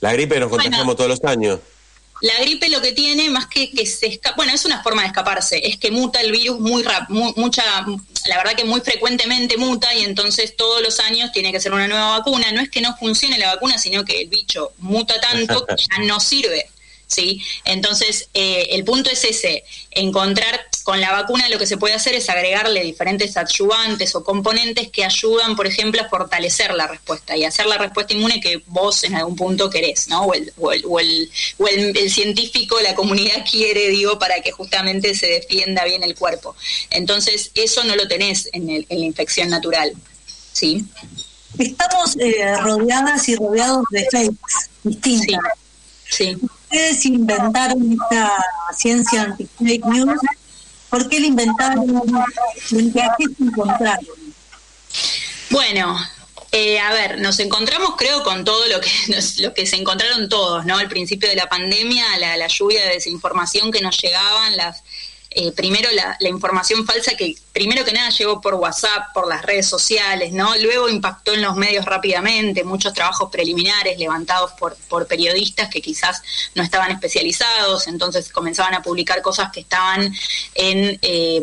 la 0.00 0.12
gripe 0.12 0.38
nos 0.38 0.50
contagiamos 0.50 0.96
todos 0.96 1.10
los 1.10 1.24
años. 1.24 1.60
La 2.22 2.38
gripe 2.40 2.68
lo 2.68 2.82
que 2.82 2.92
tiene, 2.92 3.30
más 3.30 3.46
que 3.46 3.70
que 3.70 3.86
se 3.86 4.06
escapa, 4.06 4.36
bueno, 4.36 4.52
es 4.52 4.66
una 4.66 4.82
forma 4.82 5.02
de 5.02 5.08
escaparse, 5.08 5.66
es 5.66 5.78
que 5.78 5.90
muta 5.90 6.20
el 6.20 6.32
virus 6.32 6.60
muy 6.60 6.82
rápido, 6.82 7.32
mucha, 7.36 7.64
la 8.26 8.36
verdad 8.36 8.54
que 8.54 8.64
muy 8.64 8.82
frecuentemente 8.82 9.56
muta 9.56 9.94
y 9.94 10.04
entonces 10.04 10.54
todos 10.54 10.82
los 10.82 11.00
años 11.00 11.32
tiene 11.32 11.50
que 11.50 11.60
ser 11.60 11.72
una 11.72 11.88
nueva 11.88 12.18
vacuna. 12.18 12.52
No 12.52 12.60
es 12.60 12.68
que 12.68 12.82
no 12.82 12.94
funcione 12.98 13.38
la 13.38 13.54
vacuna, 13.54 13.78
sino 13.78 14.04
que 14.04 14.20
el 14.20 14.28
bicho 14.28 14.72
muta 14.78 15.18
tanto 15.18 15.64
que 15.64 15.76
ya 15.76 16.04
no 16.04 16.20
sirve. 16.20 16.66
¿sí? 17.10 17.42
Entonces, 17.64 18.28
eh, 18.34 18.68
el 18.70 18.84
punto 18.84 19.10
es 19.10 19.24
ese, 19.24 19.64
encontrar 19.90 20.60
con 20.82 21.00
la 21.00 21.12
vacuna 21.12 21.48
lo 21.48 21.58
que 21.58 21.66
se 21.66 21.76
puede 21.76 21.94
hacer 21.94 22.14
es 22.14 22.28
agregarle 22.28 22.82
diferentes 22.82 23.36
adyuvantes 23.36 24.14
o 24.14 24.24
componentes 24.24 24.88
que 24.90 25.04
ayudan, 25.04 25.56
por 25.56 25.66
ejemplo, 25.66 26.00
a 26.02 26.08
fortalecer 26.08 26.74
la 26.74 26.86
respuesta 26.86 27.36
y 27.36 27.44
hacer 27.44 27.66
la 27.66 27.78
respuesta 27.78 28.14
inmune 28.14 28.40
que 28.40 28.62
vos 28.66 29.04
en 29.04 29.14
algún 29.14 29.36
punto 29.36 29.68
querés, 29.70 30.08
¿no? 30.08 30.24
O 30.24 30.34
el, 30.34 30.52
o 30.58 30.72
el, 30.72 31.30
o 31.58 31.68
el, 31.68 32.10
científico, 32.10 32.80
la 32.80 32.94
comunidad 32.94 33.44
quiere, 33.50 33.88
digo, 33.88 34.18
para 34.18 34.40
que 34.40 34.52
justamente 34.52 35.14
se 35.14 35.26
defienda 35.26 35.84
bien 35.84 36.02
el 36.02 36.14
cuerpo. 36.14 36.56
Entonces, 36.90 37.50
eso 37.54 37.84
no 37.84 37.96
lo 37.96 38.08
tenés 38.08 38.48
en, 38.52 38.70
en 38.70 38.86
la 38.88 39.06
infección 39.06 39.48
natural, 39.48 39.92
¿sí? 40.52 40.84
Estamos 41.58 42.16
eh, 42.18 42.56
rodeadas 42.58 43.28
y 43.28 43.36
rodeados 43.36 43.84
de 43.90 44.06
fakes 44.10 44.70
distintas. 44.84 45.40
sí 46.08 46.36
ustedes 46.70 47.04
inventaron 47.06 47.92
esta 47.92 48.32
ciencia 48.76 49.22
anti-fake 49.22 49.84
news? 49.86 50.20
¿Por 50.90 51.08
qué 51.08 51.20
la 51.20 51.26
inventaron? 51.26 51.88
¿En 52.72 52.92
qué 52.92 53.00
se 53.18 53.44
encontraron? 53.44 54.04
Bueno, 55.50 55.96
eh, 56.52 56.78
a 56.80 56.92
ver, 56.92 57.20
nos 57.20 57.38
encontramos 57.38 57.94
creo 57.96 58.22
con 58.22 58.44
todo 58.44 58.66
lo 58.66 58.80
que, 58.80 58.90
que 59.54 59.66
se 59.66 59.76
encontraron 59.76 60.28
todos, 60.28 60.66
¿no? 60.66 60.78
Al 60.78 60.88
principio 60.88 61.28
de 61.28 61.36
la 61.36 61.48
pandemia, 61.48 62.18
la, 62.18 62.36
la 62.36 62.48
lluvia 62.48 62.82
de 62.82 62.94
desinformación 62.94 63.70
que 63.70 63.80
nos 63.80 63.96
llegaban, 63.98 64.56
las 64.56 64.82
eh, 65.32 65.52
primero 65.52 65.88
la, 65.92 66.28
información 66.28 66.84
falsa 66.84 67.14
que 67.14 67.36
primero 67.52 67.84
que 67.84 67.92
nada 67.92 68.10
llegó 68.10 68.40
por 68.40 68.54
WhatsApp, 68.54 69.12
por 69.12 69.28
las 69.28 69.42
redes 69.42 69.68
sociales, 69.68 70.32
¿no? 70.32 70.56
Luego 70.56 70.88
impactó 70.88 71.34
en 71.34 71.42
los 71.42 71.56
medios 71.56 71.84
rápidamente, 71.84 72.64
muchos 72.64 72.92
trabajos 72.92 73.30
preliminares 73.30 73.98
levantados 73.98 74.52
por, 74.52 74.76
periodistas 75.06 75.68
que 75.68 75.80
quizás 75.80 76.22
no 76.54 76.62
estaban 76.62 76.90
especializados, 76.92 77.88
entonces 77.88 78.30
comenzaban 78.30 78.74
a 78.74 78.82
publicar 78.82 79.22
cosas 79.22 79.50
que 79.50 79.60
estaban 79.60 80.14
en, 80.54 80.98
eh, 81.02 81.40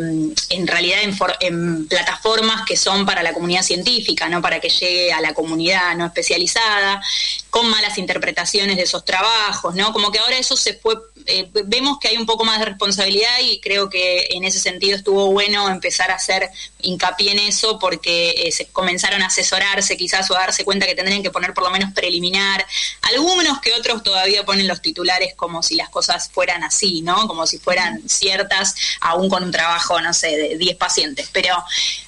en 0.49 0.67
realidad 0.67 0.99
en, 1.01 1.17
en 1.41 1.87
plataformas 1.87 2.65
que 2.65 2.77
son 2.77 3.05
para 3.05 3.23
la 3.23 3.33
comunidad 3.33 3.63
científica, 3.63 4.29
no 4.29 4.41
para 4.41 4.59
que 4.59 4.69
llegue 4.69 5.11
a 5.11 5.21
la 5.21 5.33
comunidad 5.33 5.95
no 5.95 6.05
especializada, 6.05 7.01
con 7.49 7.69
malas 7.69 7.97
interpretaciones 7.97 8.77
de 8.77 8.83
esos 8.83 9.03
trabajos, 9.03 9.75
¿no? 9.75 9.91
Como 9.91 10.11
que 10.11 10.19
ahora 10.19 10.37
eso 10.37 10.55
se 10.55 10.75
fue 10.75 10.95
eh, 11.29 11.49
vemos 11.65 11.99
que 11.99 12.07
hay 12.07 12.17
un 12.17 12.25
poco 12.25 12.45
más 12.45 12.59
de 12.59 12.65
responsabilidad 12.65 13.39
y 13.43 13.59
creo 13.59 13.89
que 13.89 14.27
en 14.29 14.45
ese 14.45 14.59
sentido 14.59 14.95
estuvo 14.95 15.29
bueno 15.33 15.67
empezar 15.69 15.96
a 16.03 16.15
hacer 16.15 16.49
hincapié 16.81 17.31
en 17.31 17.39
eso 17.39 17.79
porque 17.79 18.31
eh, 18.37 18.51
se 18.51 18.67
comenzaron 18.67 19.21
a 19.21 19.27
asesorarse 19.27 19.97
quizás 19.97 20.29
o 20.31 20.35
a 20.35 20.39
darse 20.39 20.63
cuenta 20.63 20.85
que 20.85 20.95
tendrían 20.95 21.23
que 21.23 21.31
poner 21.31 21.53
por 21.53 21.63
lo 21.63 21.69
menos 21.69 21.93
preliminar. 21.93 22.65
Algunos 23.01 23.59
que 23.59 23.73
otros 23.73 24.03
todavía 24.03 24.45
ponen 24.45 24.67
los 24.67 24.81
titulares 24.81 25.33
como 25.35 25.63
si 25.63 25.75
las 25.75 25.89
cosas 25.89 26.29
fueran 26.31 26.63
así, 26.63 27.01
¿no? 27.01 27.27
Como 27.27 27.47
si 27.47 27.57
fueran 27.57 28.07
ciertas, 28.07 28.75
aún 29.01 29.29
con 29.29 29.43
un 29.43 29.51
trabajo, 29.51 29.99
no 30.01 30.13
sé, 30.13 30.37
de 30.37 30.57
10 30.57 30.77
pacientes. 30.77 31.29
Pero 31.31 31.55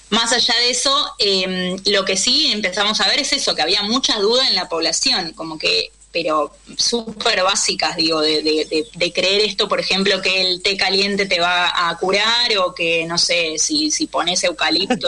más 0.09 0.31
allá 0.33 0.55
de 0.55 0.71
eso, 0.71 1.15
em, 1.19 1.77
lo 1.85 2.05
que 2.05 2.17
sí 2.17 2.51
empezamos 2.51 2.99
a 3.01 3.07
ver 3.07 3.19
es 3.19 3.33
eso, 3.33 3.55
que 3.55 3.61
había 3.61 3.83
mucha 3.83 4.17
duda 4.19 4.47
en 4.47 4.55
la 4.55 4.67
población, 4.69 5.33
como 5.33 5.57
que 5.57 5.91
pero 6.11 6.51
súper 6.77 7.43
básicas, 7.43 7.95
digo, 7.95 8.21
de, 8.21 8.41
de, 8.41 9.13
creer 9.13 9.41
esto, 9.41 9.67
por 9.67 9.79
ejemplo, 9.79 10.21
que 10.21 10.41
el 10.41 10.61
té 10.61 10.75
caliente 10.75 11.27
te 11.27 11.39
va 11.39 11.89
a 11.89 11.95
curar 11.97 12.57
o 12.57 12.73
que, 12.73 13.05
no 13.05 13.17
sé, 13.17 13.57
si, 13.57 13.91
si 13.91 14.07
pones 14.07 14.43
eucalipto, 14.43 15.07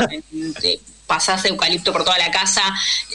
pasás 1.12 1.44
eucalipto 1.44 1.91
por 1.91 2.06
toda 2.06 2.18
la 2.18 2.32
casa, 2.32 2.63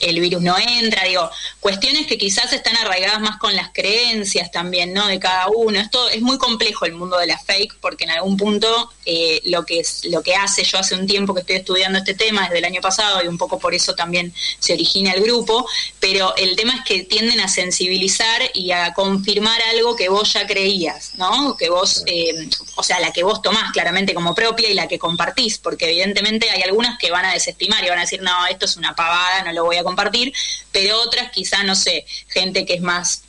el 0.03 0.21
virus 0.21 0.43
no 0.43 0.55
entra, 0.59 1.05
digo, 1.05 1.31
cuestiones 1.61 2.07
que 2.07 2.19
quizás 2.19 2.53
están 2.53 2.76
arraigadas 2.76 3.21
más 3.21 3.38
con 3.38 3.57
las 3.57 3.71
creencias 3.73 4.50
también, 4.50 4.93
¿no? 4.93 5.07
De 5.07 5.19
cada 5.19 5.47
uno. 5.49 5.81
Esto 5.81 6.11
es 6.11 6.21
muy 6.21 6.37
complejo 6.37 6.85
el 6.85 6.93
mundo 6.93 7.17
de 7.17 7.26
la 7.26 7.38
fake, 7.38 7.79
porque 7.81 8.05
en 8.05 8.11
algún 8.11 8.37
punto 8.37 8.93
eh, 9.07 9.41
lo 9.45 9.65
que 9.65 9.81
es, 9.81 10.05
lo 10.05 10.23
que 10.23 10.35
hace, 10.35 10.62
yo 10.62 10.76
hace 10.76 10.95
un 10.95 11.07
tiempo 11.07 11.33
que 11.33 11.41
estoy 11.41 11.57
estudiando 11.57 11.99
este 11.99 12.12
tema, 12.12 12.43
desde 12.43 12.59
el 12.59 12.67
año 12.67 12.83
pasado, 12.83 13.25
y 13.25 13.29
un 13.29 13.38
poco 13.38 13.59
por 13.59 13.73
eso 13.73 13.95
también 13.95 14.35
se 14.59 14.75
origina 14.75 15.12
el 15.12 15.23
grupo, 15.23 15.67
pero 15.99 16.37
el 16.37 16.55
tema 16.55 16.75
es 16.75 16.85
que 16.85 17.05
tienden 17.05 17.41
a 17.41 17.49
sensibilizar 17.49 18.43
y 18.53 18.73
a 18.73 18.93
confirmar 18.93 19.59
algo 19.71 19.97
que 19.97 20.11
vos 20.11 20.35
ya 20.35 20.47
creías, 20.47 21.12
¿no? 21.15 21.57
Que 21.57 21.71
vos, 21.71 22.03
eh, 22.05 22.47
o 22.75 22.83
sea, 22.83 23.00
la 23.00 23.11
que 23.11 23.23
vos 23.23 23.41
tomás 23.41 23.73
claramente 23.73 24.12
como 24.12 24.35
propia 24.35 24.69
y 24.69 24.75
la 24.75 24.87
que 24.87 24.99
compartís, 24.99 25.57
porque 25.57 25.87
evidentemente 25.87 26.50
hay 26.50 26.61
algunas 26.61 26.99
que 26.99 27.11
van 27.11 27.25
a 27.25 27.33
desestimar 27.33 27.86
van 27.90 27.99
a 27.99 28.02
decir, 28.02 28.23
no, 28.23 28.47
esto 28.47 28.64
es 28.64 28.76
una 28.76 28.95
pavada, 28.95 29.43
no 29.45 29.52
lo 29.52 29.64
voy 29.64 29.76
a 29.76 29.85
compartir, 29.85 30.33
pero 30.73 31.00
otras 31.00 31.31
quizá, 31.31 31.62
no 31.62 31.75
sé, 31.75 32.07
gente 32.28 32.64
que 32.66 32.75
es 32.75 32.83
más 32.83 33.23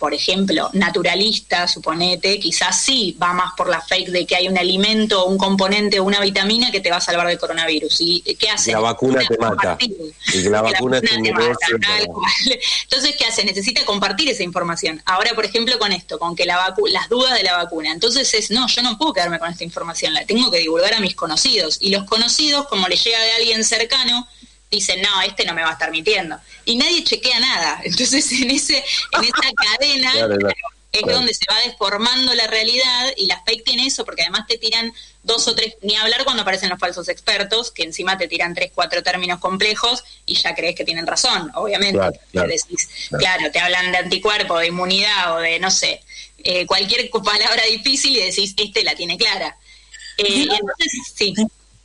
por 0.00 0.14
ejemplo, 0.14 0.70
naturalista, 0.72 1.68
suponete, 1.68 2.40
quizás 2.40 2.80
sí 2.80 3.14
va 3.22 3.34
más 3.34 3.52
por 3.54 3.68
la 3.68 3.82
fake 3.82 4.08
de 4.08 4.24
que 4.24 4.34
hay 4.34 4.48
un 4.48 4.56
alimento, 4.56 5.26
un 5.26 5.36
componente 5.36 6.00
o 6.00 6.04
una 6.04 6.20
vitamina 6.20 6.70
que 6.70 6.80
te 6.80 6.90
va 6.90 6.96
a 6.96 7.00
salvar 7.02 7.26
del 7.26 7.38
coronavirus. 7.38 7.96
¿Y 8.00 8.22
qué 8.38 8.48
hace? 8.48 8.72
La 8.72 8.80
vacuna 8.80 9.20
te 9.28 9.36
mata. 9.36 9.76
Y 10.32 10.38
la 10.48 10.62
vacuna, 10.62 11.02
te 11.02 11.32
mata, 11.34 11.54
Entonces, 12.82 13.14
¿qué 13.18 13.26
hace? 13.26 13.44
Necesita 13.44 13.84
compartir 13.84 14.30
esa 14.30 14.42
información. 14.42 15.02
Ahora, 15.04 15.34
por 15.34 15.44
ejemplo, 15.44 15.78
con 15.78 15.92
esto, 15.92 16.18
con 16.18 16.34
que 16.34 16.46
la 16.46 16.74
las 16.90 17.08
dudas 17.10 17.34
de 17.34 17.42
la 17.42 17.58
vacuna. 17.58 17.92
Entonces 17.92 18.32
es, 18.32 18.50
no, 18.50 18.68
yo 18.68 18.82
no 18.82 18.96
puedo 18.96 19.12
quedarme 19.12 19.38
con 19.38 19.50
esta 19.50 19.64
información, 19.64 20.14
la 20.14 20.24
tengo 20.24 20.50
que 20.50 20.60
divulgar 20.60 20.94
a 20.94 21.00
mis 21.00 21.14
conocidos. 21.14 21.76
Y 21.78 21.90
los 21.90 22.04
conocidos, 22.04 22.66
como 22.68 22.88
le 22.88 22.96
llega 22.96 23.20
de 23.20 23.32
alguien 23.32 23.64
cercano, 23.64 24.26
dicen, 24.70 25.02
no, 25.02 25.22
este 25.22 25.44
no 25.44 25.54
me 25.54 25.62
va 25.62 25.70
a 25.70 25.72
estar 25.72 25.90
mintiendo. 25.90 26.38
Y 26.64 26.76
nadie 26.76 27.04
chequea 27.04 27.40
nada. 27.40 27.80
Entonces, 27.84 28.30
en, 28.32 28.50
ese, 28.50 28.76
en 29.12 29.24
esa 29.24 29.52
cadena 29.78 30.12
es 30.92 31.02
donde 31.02 31.32
se 31.32 31.44
va 31.48 31.60
deformando 31.60 32.34
la 32.34 32.48
realidad 32.48 33.12
y 33.16 33.26
las 33.26 33.44
fake 33.44 33.64
tiene 33.64 33.86
eso, 33.86 34.04
porque 34.04 34.22
además 34.22 34.46
te 34.48 34.58
tiran 34.58 34.92
dos 35.22 35.46
o 35.46 35.54
tres, 35.54 35.76
ni 35.82 35.94
hablar 35.94 36.24
cuando 36.24 36.42
aparecen 36.42 36.68
los 36.68 36.80
falsos 36.80 37.08
expertos, 37.08 37.70
que 37.70 37.84
encima 37.84 38.18
te 38.18 38.26
tiran 38.26 38.54
tres, 38.54 38.72
cuatro 38.74 39.02
términos 39.02 39.38
complejos 39.38 40.02
y 40.26 40.34
ya 40.34 40.54
crees 40.54 40.74
que 40.74 40.84
tienen 40.84 41.06
razón, 41.06 41.50
obviamente. 41.54 42.00
Claro, 43.16 43.52
te 43.52 43.60
hablan 43.60 43.92
de 43.92 43.98
anticuerpo, 43.98 44.58
de 44.58 44.68
inmunidad 44.68 45.36
o 45.36 45.38
de, 45.38 45.60
no 45.60 45.70
sé, 45.70 46.02
eh, 46.38 46.66
cualquier 46.66 47.08
palabra 47.24 47.64
difícil 47.66 48.16
y 48.16 48.22
decís, 48.22 48.54
este 48.56 48.82
la 48.82 48.94
tiene 48.96 49.16
clara. 49.16 49.56
Eh, 50.18 50.42
entonces, 50.42 51.12
sí. 51.14 51.34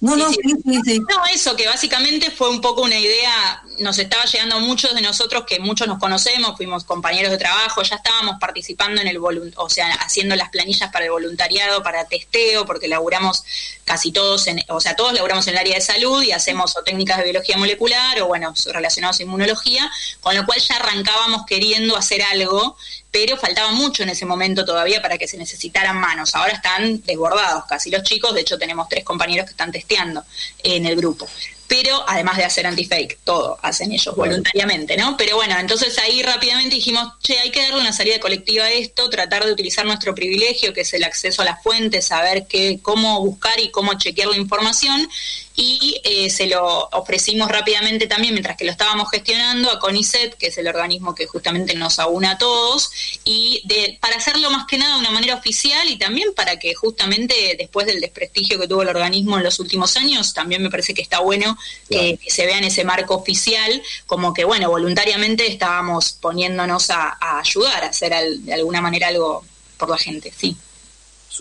No, 0.06 0.16
no, 0.16 0.30
sí, 0.30 0.38
sí, 0.86 1.00
No, 1.00 1.26
eso, 1.34 1.56
que 1.56 1.66
básicamente 1.66 2.30
fue 2.30 2.50
un 2.50 2.62
poco 2.62 2.84
una 2.84 2.98
idea, 3.00 3.64
nos 3.80 3.98
estaba 3.98 4.24
llegando 4.26 4.58
a 4.58 4.60
muchos 4.60 4.94
de 4.94 5.02
nosotros 5.02 5.46
que 5.48 5.60
muchos 5.60 5.88
nos 5.88 5.98
conocemos, 5.98 6.56
fuimos 6.58 6.84
compañeros 6.84 7.32
de 7.32 7.40
trabajo, 7.40 7.82
ya 7.82 7.96
estábamos 7.96 8.36
participando 8.40 9.02
en 9.02 9.08
el 9.08 9.18
o 9.18 9.70
sea, 9.70 9.92
haciendo 9.96 10.36
las 10.36 10.50
planillas 10.50 10.92
para 10.92 11.06
el 11.06 11.12
voluntariado, 11.12 11.82
para 11.82 12.06
testeo, 12.06 12.68
porque 12.68 12.88
laburamos 12.88 13.44
casi 13.84 14.12
todos, 14.12 14.46
en, 14.46 14.62
o 14.70 14.80
sea, 14.80 14.96
todos 14.96 15.14
laburamos 15.14 15.48
en 15.48 15.54
el 15.54 15.60
área 15.60 15.76
de 15.76 15.82
salud 15.82 16.22
y 16.22 16.32
hacemos 16.32 16.78
o 16.78 16.84
técnicas 16.84 17.18
de 17.18 17.24
biología 17.24 17.58
molecular 17.58 18.22
o, 18.22 18.28
bueno, 18.28 18.54
relacionados 18.74 19.20
a 19.20 19.24
inmunología, 19.24 19.90
con 20.22 20.36
lo 20.36 20.46
cual 20.46 20.60
ya 20.60 20.76
arrancábamos 20.76 21.48
queriendo 21.48 21.98
hacer 21.98 22.22
algo 22.22 22.78
pero 23.16 23.38
faltaba 23.38 23.72
mucho 23.72 24.04
en 24.04 24.10
ese 24.10 24.26
momento 24.26 24.66
todavía 24.66 25.02
para 25.02 25.18
que 25.18 25.26
se 25.26 25.38
necesitaran 25.38 25.98
manos. 25.98 26.36
Ahora 26.36 26.52
están 26.52 27.02
desbordados 27.04 27.64
casi 27.64 27.90
los 27.90 28.04
chicos, 28.04 28.34
de 28.34 28.42
hecho 28.42 28.58
tenemos 28.58 28.90
tres 28.90 29.06
compañeros 29.06 29.46
que 29.46 29.52
están 29.52 29.72
testeando 29.72 30.22
en 30.62 30.86
el 30.86 30.98
grupo 30.98 31.26
pero 31.68 32.04
además 32.08 32.38
de 32.38 32.44
hacer 32.44 32.68
anti-fake, 32.68 33.20
todo 33.24 33.58
hacen 33.64 33.92
ellos 33.92 34.16
voluntariamente, 34.16 34.98
¿no? 34.98 35.18
Pero 35.18 35.36
bueno, 35.36 35.58
entonces 35.58 35.98
ahí 35.98 36.22
rápidamente 36.22 36.76
dijimos, 36.76 37.14
che, 37.24 37.40
hay 37.40 37.50
que 37.50 37.62
darle 37.62 37.80
una 37.80 37.92
salida 37.92 38.20
colectiva 38.20 38.66
a 38.66 38.72
esto, 38.72 39.10
tratar 39.10 39.46
de 39.46 39.52
utilizar 39.52 39.84
nuestro 39.84 40.14
privilegio, 40.14 40.74
que 40.74 40.82
es 40.82 40.94
el 40.94 41.04
acceso 41.04 41.42
a 41.42 41.46
las 41.46 41.64
fuentes, 41.64 42.06
saber 42.06 42.46
qué, 42.48 42.80
cómo 42.84 43.20
buscar 43.22 43.60
y 43.60 43.72
cómo 43.72 43.96
chequear 43.96 44.28
la 44.28 44.38
información, 44.38 45.10
y 45.56 46.02
eh, 46.04 46.30
se 46.30 46.48
lo 46.48 46.90
ofrecimos 46.92 47.50
rápidamente 47.50 48.08
también, 48.08 48.34
mientras 48.34 48.58
que 48.58 48.66
lo 48.66 48.72
estábamos 48.72 49.10
gestionando, 49.10 49.72
a 49.72 49.80
CONICET, 49.80 50.36
que 50.36 50.48
es 50.48 50.58
el 50.58 50.68
organismo 50.68 51.16
que 51.16 51.28
justamente 51.28 51.76
nos 51.76 52.00
aúna 52.00 52.32
a 52.32 52.38
todos, 52.38 52.92
y 53.24 53.62
de, 53.66 53.98
para 54.02 54.18
hacerlo 54.18 54.50
más 54.52 54.66
que 54.68 54.78
nada 54.78 54.96
de 54.96 55.00
una 55.00 55.12
manera 55.12 55.36
oficial 55.36 55.90
y 55.90 55.98
también 55.98 56.34
para 56.34 56.60
que 56.60 56.74
justamente 56.74 57.56
después 57.58 57.88
del 57.88 58.02
desprestigio 58.02 58.60
que 58.60 58.68
tuvo 58.68 58.82
el 58.82 58.90
organismo 58.90 59.38
en 59.38 59.44
los 59.44 59.60
últimos 59.60 59.96
años, 59.96 60.34
también 60.34 60.62
me 60.62 60.70
parece 60.70 60.94
que 60.94 61.02
está 61.02 61.20
bueno 61.20 61.58
que, 61.90 62.20
se 62.28 62.46
vea 62.46 62.58
en 62.58 62.66
ese 62.66 62.84
marco 62.84 63.16
oficial, 63.16 63.82
como 64.06 64.34
que, 64.34 64.44
bueno, 64.44 64.70
voluntariamente 64.70 65.48
estábamos 65.48 66.12
poniéndonos 66.14 66.90
a, 66.90 67.18
ayudar 67.40 67.84
a 67.84 67.88
hacer 67.88 68.14
de 68.40 68.54
alguna 68.54 68.82
manera 68.82 69.08
algo 69.08 69.46
por 69.78 69.90
la 69.90 69.98
gente, 69.98 70.34
sí. 70.36 70.58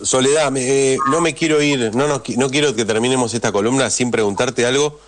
Soledad, 0.03 0.51
eh, 0.57 0.97
no 1.09 1.21
me 1.21 1.33
quiero 1.33 1.61
ir, 1.61 1.95
no, 1.95 2.07
no, 2.07 2.21
no 2.37 2.49
quiero 2.49 2.75
que 2.75 2.85
terminemos 2.85 3.33
esta 3.33 3.51
columna 3.51 3.89
sin 3.89 4.11
preguntarte 4.11 4.65
algo 4.65 4.99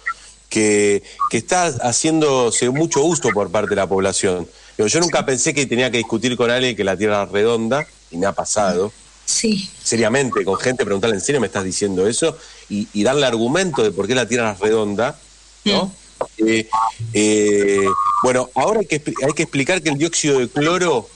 que, 0.50 1.04
que 1.30 1.38
está 1.38 1.66
haciéndose 1.66 2.70
mucho 2.70 3.02
gusto 3.02 3.30
por 3.34 3.52
parte 3.52 3.72
de 3.72 3.76
la 3.76 3.88
población. 3.88 4.48
Yo 4.78 5.00
nunca 5.00 5.26
pensé 5.26 5.54
que 5.54 5.66
tenía 5.66 5.90
que 5.92 5.98
discutir 5.98 6.38
con 6.38 6.52
alguien 6.52 6.76
que 6.76 6.84
la 6.84 6.96
Tierra 6.96 7.24
es 7.24 7.32
redonda, 7.32 7.86
y 8.12 8.18
me 8.18 8.28
ha 8.28 8.32
pasado. 8.32 8.92
Sí. 9.26 9.70
Seriamente, 9.84 10.46
con 10.46 10.58
gente, 10.58 10.86
preguntarle 10.86 11.16
en 11.16 11.22
serio, 11.22 11.42
me 11.42 11.48
estás 11.48 11.64
diciendo 11.64 12.08
eso, 12.08 12.38
y, 12.70 13.04
darle 13.04 13.26
argumento 13.26 13.84
de 13.84 13.92
por 13.92 14.08
qué 14.08 14.16
la 14.16 14.28
Tierra 14.28 14.52
es 14.52 14.60
redonda, 14.60 15.20
¿no? 15.66 15.86
Mm. 15.86 16.48
Eh, 16.48 16.70
eh, 17.14 17.86
bueno, 18.24 18.50
ahora 18.56 18.80
hay 18.80 18.86
que, 18.86 19.02
hay 19.26 19.34
que 19.34 19.44
explicar 19.44 19.82
que 19.82 19.90
el 19.90 19.98
dióxido 19.98 20.40
de 20.40 20.48
cloro 20.48 21.10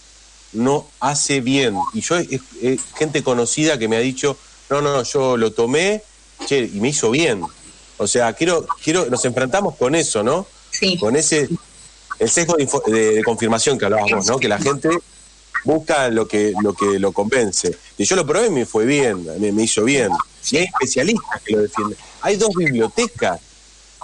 no 0.54 0.88
hace 1.00 1.42
bien. 1.42 1.78
Y 1.94 2.02
yo, 2.02 2.18
he 2.18 2.80
gente 2.98 3.24
conocida 3.24 3.78
que 3.78 3.88
me 3.88 3.98
ha 3.98 4.00
dicho, 4.00 4.38
no, 4.70 4.82
no, 4.82 5.04
yo 5.04 5.38
lo 5.38 5.52
tomé 5.52 6.04
che, 6.46 6.70
y 6.74 6.80
me 6.80 6.90
hizo 6.90 7.12
bien. 7.12 7.44
O 7.98 8.08
sea, 8.08 8.34
quiero, 8.34 8.66
quiero, 8.84 9.06
nos 9.08 9.24
enfrentamos 9.26 9.76
con 9.76 9.96
eso, 9.96 10.24
¿no? 10.24 10.48
Sí. 10.72 10.98
Con 10.98 11.16
ese, 11.16 11.50
el 12.20 12.30
sesgo 12.30 12.56
de, 12.56 13.22
confirmación 13.24 13.78
que 13.78 13.86
hablábamos, 13.86 14.26
¿no? 14.28 14.38
Que 14.38 14.48
la 14.48 14.58
gente 14.58 14.90
busca 15.64 16.10
lo 16.10 16.28
que 16.28 16.54
lo 16.62 16.74
que 16.74 16.98
lo 16.98 17.12
convence. 17.12 17.78
Y 17.98 18.06
yo 18.06 18.16
lo 18.16 18.26
probé 18.26 18.48
y 18.48 18.52
me 18.52 18.66
fue 18.66 18.86
bien, 18.86 19.26
me, 19.40 19.64
hizo 19.64 19.84
bien. 19.84 20.10
Y 20.50 20.58
hay 20.58 20.64
especialistas 20.66 21.42
que 21.46 21.54
lo 21.54 21.62
defienden. 21.62 21.98
Hay 22.22 22.38
dos 22.38 22.50
bibliotecas 22.56 23.40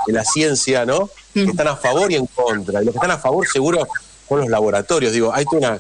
de 0.06 0.14
la 0.14 0.24
ciencia, 0.24 0.86
¿no? 0.86 1.10
Que 1.34 1.46
mm. 1.46 1.50
están 1.50 1.68
a 1.68 1.76
favor 1.76 2.12
y 2.12 2.16
en 2.16 2.28
contra. 2.28 2.82
Y 2.82 2.86
los 2.86 2.94
que 2.94 2.98
están 2.98 3.12
a 3.12 3.18
favor 3.18 3.48
seguro 3.48 3.88
son 4.28 4.42
los 4.42 4.50
laboratorios. 4.50 5.14
Digo, 5.14 5.34
hay 5.34 5.46
una... 5.52 5.80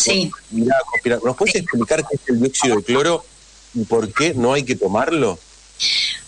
Sí. 0.00 0.30
¿Nos 1.24 1.36
puedes 1.36 1.56
explicar 1.56 2.04
qué 2.08 2.16
es 2.16 2.28
el 2.28 2.40
dióxido 2.40 2.76
de 2.76 2.82
cloro 2.82 3.24
y 3.74 3.84
por 3.84 4.12
qué 4.12 4.34
no 4.34 4.52
hay 4.52 4.64
que 4.64 4.76
tomarlo? 4.76 5.38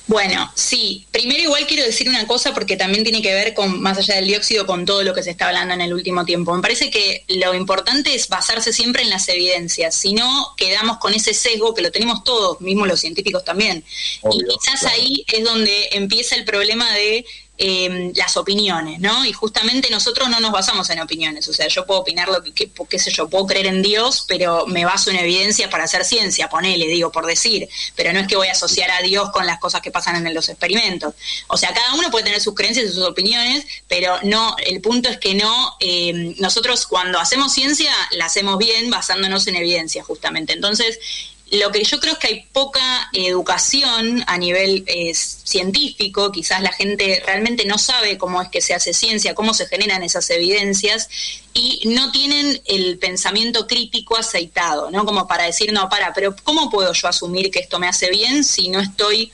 Bueno, 0.06 0.50
sí. 0.54 1.06
Primero 1.10 1.42
igual 1.42 1.66
quiero 1.66 1.84
decir 1.84 2.08
una 2.08 2.26
cosa 2.26 2.52
porque 2.52 2.76
también 2.76 3.04
tiene 3.04 3.22
que 3.22 3.32
ver 3.32 3.54
con, 3.54 3.80
más 3.80 3.98
allá 3.98 4.16
del 4.16 4.26
dióxido, 4.26 4.66
con 4.66 4.84
todo 4.84 5.02
lo 5.02 5.14
que 5.14 5.22
se 5.22 5.30
está 5.30 5.48
hablando 5.48 5.74
en 5.74 5.80
el 5.80 5.94
último 5.94 6.24
tiempo. 6.24 6.54
Me 6.54 6.60
parece 6.60 6.90
que 6.90 7.24
lo 7.28 7.54
importante 7.54 8.14
es 8.14 8.28
basarse 8.28 8.72
siempre 8.72 9.02
en 9.02 9.10
las 9.10 9.28
evidencias. 9.28 9.94
Si 9.94 10.12
no, 10.12 10.54
quedamos 10.56 10.98
con 10.98 11.14
ese 11.14 11.34
sesgo 11.34 11.74
que 11.74 11.82
lo 11.82 11.92
tenemos 11.92 12.24
todos, 12.24 12.60
mismos 12.60 12.88
los 12.88 13.00
científicos 13.00 13.44
también. 13.44 13.84
y 14.30 14.38
quizás 14.44 14.84
ahí 14.84 15.24
es 15.32 15.44
donde 15.44 15.88
empieza 15.92 16.34
el 16.34 16.44
problema 16.44 16.92
de 16.92 17.24
Em, 17.64 18.12
las 18.16 18.36
opiniones, 18.36 18.98
¿no? 18.98 19.24
Y 19.24 19.32
justamente 19.32 19.88
nosotros 19.88 20.28
no 20.28 20.40
nos 20.40 20.50
basamos 20.50 20.90
en 20.90 20.98
opiniones, 20.98 21.46
o 21.46 21.52
sea, 21.52 21.68
yo 21.68 21.86
puedo 21.86 22.00
opinar 22.00 22.28
lo 22.28 22.42
que, 22.42 22.98
sé 22.98 23.12
yo, 23.12 23.28
puedo 23.28 23.46
creer 23.46 23.66
en 23.66 23.82
Dios, 23.82 24.24
pero 24.26 24.66
me 24.66 24.84
baso 24.84 25.10
en 25.10 25.16
evidencia 25.18 25.70
para 25.70 25.84
hacer 25.84 26.04
ciencia, 26.04 26.48
ponele, 26.48 26.88
digo, 26.88 27.12
por 27.12 27.24
decir, 27.24 27.68
pero 27.94 28.12
no 28.12 28.18
es 28.18 28.26
que 28.26 28.34
voy 28.34 28.48
a 28.48 28.50
asociar 28.50 28.90
a 28.90 29.00
Dios 29.00 29.30
con 29.30 29.46
las 29.46 29.60
cosas 29.60 29.80
que 29.80 29.92
pasan 29.92 30.26
en 30.26 30.34
los 30.34 30.48
experimentos. 30.48 31.14
O 31.46 31.56
sea, 31.56 31.72
cada 31.72 31.94
uno 31.94 32.10
puede 32.10 32.24
tener 32.24 32.40
sus 32.40 32.56
creencias 32.56 32.86
y 32.86 32.88
sus 32.88 33.04
opiniones, 33.04 33.64
pero 33.86 34.18
no, 34.24 34.56
el 34.66 34.80
punto 34.80 35.08
es 35.08 35.18
que 35.18 35.34
no, 35.34 35.76
em, 35.78 36.34
nosotros 36.40 36.88
cuando 36.88 37.20
hacemos 37.20 37.52
ciencia 37.52 37.94
la 38.10 38.24
hacemos 38.24 38.58
bien 38.58 38.90
basándonos 38.90 39.46
en 39.46 39.54
evidencia, 39.54 40.02
justamente. 40.02 40.52
Entonces, 40.52 40.98
lo 41.52 41.70
que 41.70 41.84
yo 41.84 42.00
creo 42.00 42.14
es 42.14 42.18
que 42.18 42.28
hay 42.28 42.46
poca 42.50 43.10
educación 43.12 44.24
a 44.26 44.38
nivel 44.38 44.84
eh, 44.86 45.14
científico, 45.14 46.32
quizás 46.32 46.62
la 46.62 46.72
gente 46.72 47.22
realmente 47.26 47.66
no 47.66 47.76
sabe 47.76 48.16
cómo 48.16 48.40
es 48.40 48.48
que 48.48 48.62
se 48.62 48.72
hace 48.72 48.94
ciencia, 48.94 49.34
cómo 49.34 49.52
se 49.52 49.66
generan 49.66 50.02
esas 50.02 50.30
evidencias 50.30 51.10
y 51.52 51.82
no 51.88 52.10
tienen 52.10 52.58
el 52.64 52.98
pensamiento 52.98 53.66
crítico 53.66 54.16
aceitado, 54.16 54.90
¿no? 54.90 55.04
Como 55.04 55.28
para 55.28 55.44
decir, 55.44 55.74
no, 55.74 55.90
para, 55.90 56.14
pero 56.14 56.34
¿cómo 56.42 56.70
puedo 56.70 56.90
yo 56.94 57.08
asumir 57.08 57.50
que 57.50 57.58
esto 57.58 57.78
me 57.78 57.86
hace 57.86 58.08
bien 58.08 58.44
si 58.44 58.70
no 58.70 58.80
estoy 58.80 59.30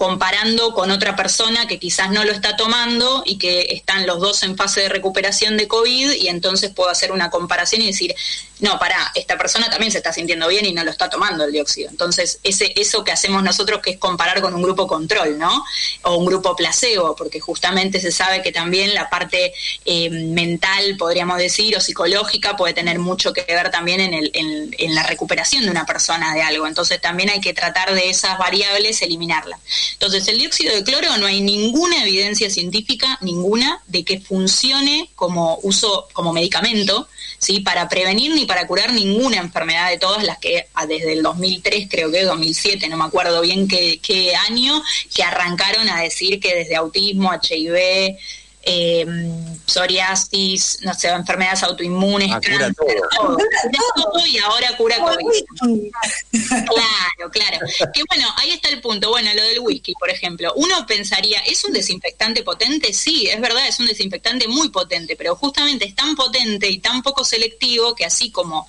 comparando 0.00 0.72
con 0.72 0.90
otra 0.90 1.14
persona 1.14 1.66
que 1.66 1.78
quizás 1.78 2.10
no 2.10 2.24
lo 2.24 2.32
está 2.32 2.56
tomando 2.56 3.22
y 3.26 3.36
que 3.36 3.66
están 3.68 4.06
los 4.06 4.18
dos 4.18 4.42
en 4.44 4.56
fase 4.56 4.80
de 4.80 4.88
recuperación 4.88 5.58
de 5.58 5.68
COVID 5.68 6.12
y 6.12 6.28
entonces 6.28 6.70
puedo 6.74 6.88
hacer 6.88 7.12
una 7.12 7.28
comparación 7.28 7.82
y 7.82 7.88
decir, 7.88 8.14
no, 8.60 8.78
para, 8.78 9.12
esta 9.14 9.38
persona 9.38 9.68
también 9.70 9.90
se 9.90 9.98
está 9.98 10.12
sintiendo 10.12 10.48
bien 10.48 10.66
y 10.66 10.72
no 10.72 10.84
lo 10.84 10.90
está 10.90 11.08
tomando 11.08 11.44
el 11.44 11.52
dióxido. 11.52 11.90
Entonces, 11.90 12.40
ese, 12.42 12.72
eso 12.76 13.04
que 13.04 13.12
hacemos 13.12 13.42
nosotros 13.42 13.80
que 13.80 13.90
es 13.90 13.98
comparar 13.98 14.40
con 14.40 14.54
un 14.54 14.62
grupo 14.62 14.86
control, 14.86 15.38
¿no? 15.38 15.64
O 16.02 16.16
un 16.16 16.26
grupo 16.26 16.54
placebo, 16.56 17.16
porque 17.16 17.40
justamente 17.40 18.00
se 18.00 18.12
sabe 18.12 18.42
que 18.42 18.52
también 18.52 18.94
la 18.94 19.08
parte 19.08 19.52
eh, 19.84 20.10
mental, 20.10 20.96
podríamos 20.98 21.38
decir, 21.38 21.76
o 21.76 21.80
psicológica 21.80 22.56
puede 22.56 22.74
tener 22.74 22.98
mucho 22.98 23.32
que 23.32 23.44
ver 23.44 23.70
también 23.70 24.00
en, 24.00 24.14
el, 24.14 24.30
en 24.34 24.94
la 24.94 25.04
recuperación 25.04 25.64
de 25.64 25.70
una 25.70 25.86
persona 25.86 26.34
de 26.34 26.42
algo. 26.42 26.66
Entonces, 26.66 27.00
también 27.00 27.30
hay 27.30 27.40
que 27.40 27.54
tratar 27.54 27.94
de 27.94 28.10
esas 28.10 28.38
variables 28.38 29.02
eliminarlas. 29.02 29.60
Entonces, 29.92 30.26
el 30.28 30.38
dióxido 30.38 30.74
de 30.74 30.84
cloro 30.84 31.16
no 31.16 31.26
hay 31.26 31.40
ninguna 31.40 32.02
evidencia 32.02 32.50
científica, 32.50 33.18
ninguna, 33.20 33.82
de 33.86 34.04
que 34.04 34.20
funcione 34.20 35.10
como 35.14 35.58
uso, 35.62 36.08
como 36.12 36.32
medicamento, 36.32 37.08
¿sí? 37.40 37.60
Para 37.60 37.88
prevenir 37.88 38.32
ni 38.34 38.44
para 38.44 38.66
curar 38.66 38.92
ninguna 38.92 39.38
enfermedad 39.38 39.90
de 39.90 39.98
todas 39.98 40.22
las 40.22 40.38
que 40.38 40.66
ah, 40.74 40.86
desde 40.86 41.14
el 41.14 41.22
2003, 41.22 41.88
creo 41.90 42.12
que 42.12 42.22
2007, 42.22 42.88
no 42.88 42.96
me 42.96 43.04
acuerdo 43.04 43.40
bien 43.40 43.66
qué, 43.66 43.98
qué 44.00 44.34
año, 44.36 44.80
que 45.12 45.24
arrancaron 45.24 45.88
a 45.88 46.02
decir 46.02 46.38
que 46.38 46.54
desde 46.54 46.76
autismo, 46.76 47.32
HIV, 47.32 48.16
eh, 48.62 49.06
psoriasis, 49.64 50.80
no 50.82 50.92
sé, 50.92 51.08
enfermedades 51.08 51.62
autoinmunes, 51.62 52.30
ah, 52.32 52.40
cura 52.40 52.72
todo. 52.72 53.36
todo. 53.94 54.26
y 54.26 54.38
ahora 54.38 54.76
cura 54.76 54.96
COVID. 54.98 55.44
claro, 56.30 57.30
claro. 57.30 57.58
Que 57.92 58.02
bueno, 58.08 58.28
ahí 58.36 58.50
está 58.50 58.68
el 58.68 58.80
punto. 58.80 59.10
Bueno, 59.10 59.30
lo 59.34 59.42
del 59.42 59.60
whisky, 59.60 59.94
por 59.94 60.10
ejemplo. 60.10 60.52
Uno 60.56 60.86
pensaría, 60.86 61.40
¿es 61.40 61.64
un 61.64 61.72
desinfectante 61.72 62.42
potente? 62.42 62.92
Sí, 62.92 63.28
es 63.28 63.40
verdad, 63.40 63.66
es 63.66 63.80
un 63.80 63.86
desinfectante 63.86 64.46
muy 64.48 64.68
potente, 64.68 65.16
pero 65.16 65.36
justamente 65.36 65.86
es 65.86 65.94
tan 65.94 66.14
potente 66.14 66.68
y 66.68 66.78
tan 66.78 67.02
poco 67.02 67.24
selectivo 67.24 67.94
que 67.94 68.04
así 68.04 68.30
como 68.30 68.68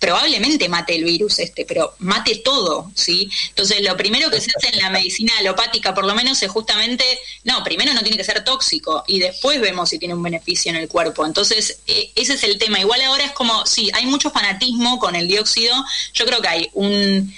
probablemente 0.00 0.68
mate 0.68 0.96
el 0.96 1.04
virus 1.04 1.38
este, 1.38 1.66
pero 1.66 1.94
mate 1.98 2.36
todo, 2.36 2.90
¿sí? 2.94 3.30
Entonces, 3.50 3.82
lo 3.82 3.96
primero 3.98 4.30
que 4.30 4.40
se 4.40 4.50
hace 4.56 4.72
en 4.72 4.78
la 4.78 4.88
medicina 4.88 5.32
alopática, 5.38 5.94
por 5.94 6.06
lo 6.06 6.14
menos, 6.14 6.42
es 6.42 6.50
justamente, 6.50 7.04
no, 7.44 7.62
primero 7.62 7.92
no 7.92 8.00
tiene 8.00 8.16
que 8.16 8.24
ser 8.24 8.42
tóxico 8.42 9.04
y 9.06 9.20
después 9.20 9.60
vemos 9.60 9.90
si 9.90 9.98
tiene 9.98 10.14
un 10.14 10.22
beneficio 10.22 10.70
en 10.70 10.76
el 10.76 10.88
cuerpo. 10.88 11.26
Entonces, 11.26 11.80
e, 11.86 12.10
ese 12.16 12.32
es 12.32 12.42
el 12.44 12.58
tema. 12.58 12.80
Igual 12.80 13.02
ahora 13.02 13.24
es 13.24 13.32
como, 13.32 13.66
sí, 13.66 13.90
hay 13.92 14.06
mucho 14.06 14.30
fanatismo 14.30 14.98
con 14.98 15.14
el 15.14 15.28
dióxido. 15.28 15.76
Yo 16.14 16.24
creo 16.24 16.40
que 16.40 16.48
hay 16.48 16.70
un... 16.72 17.34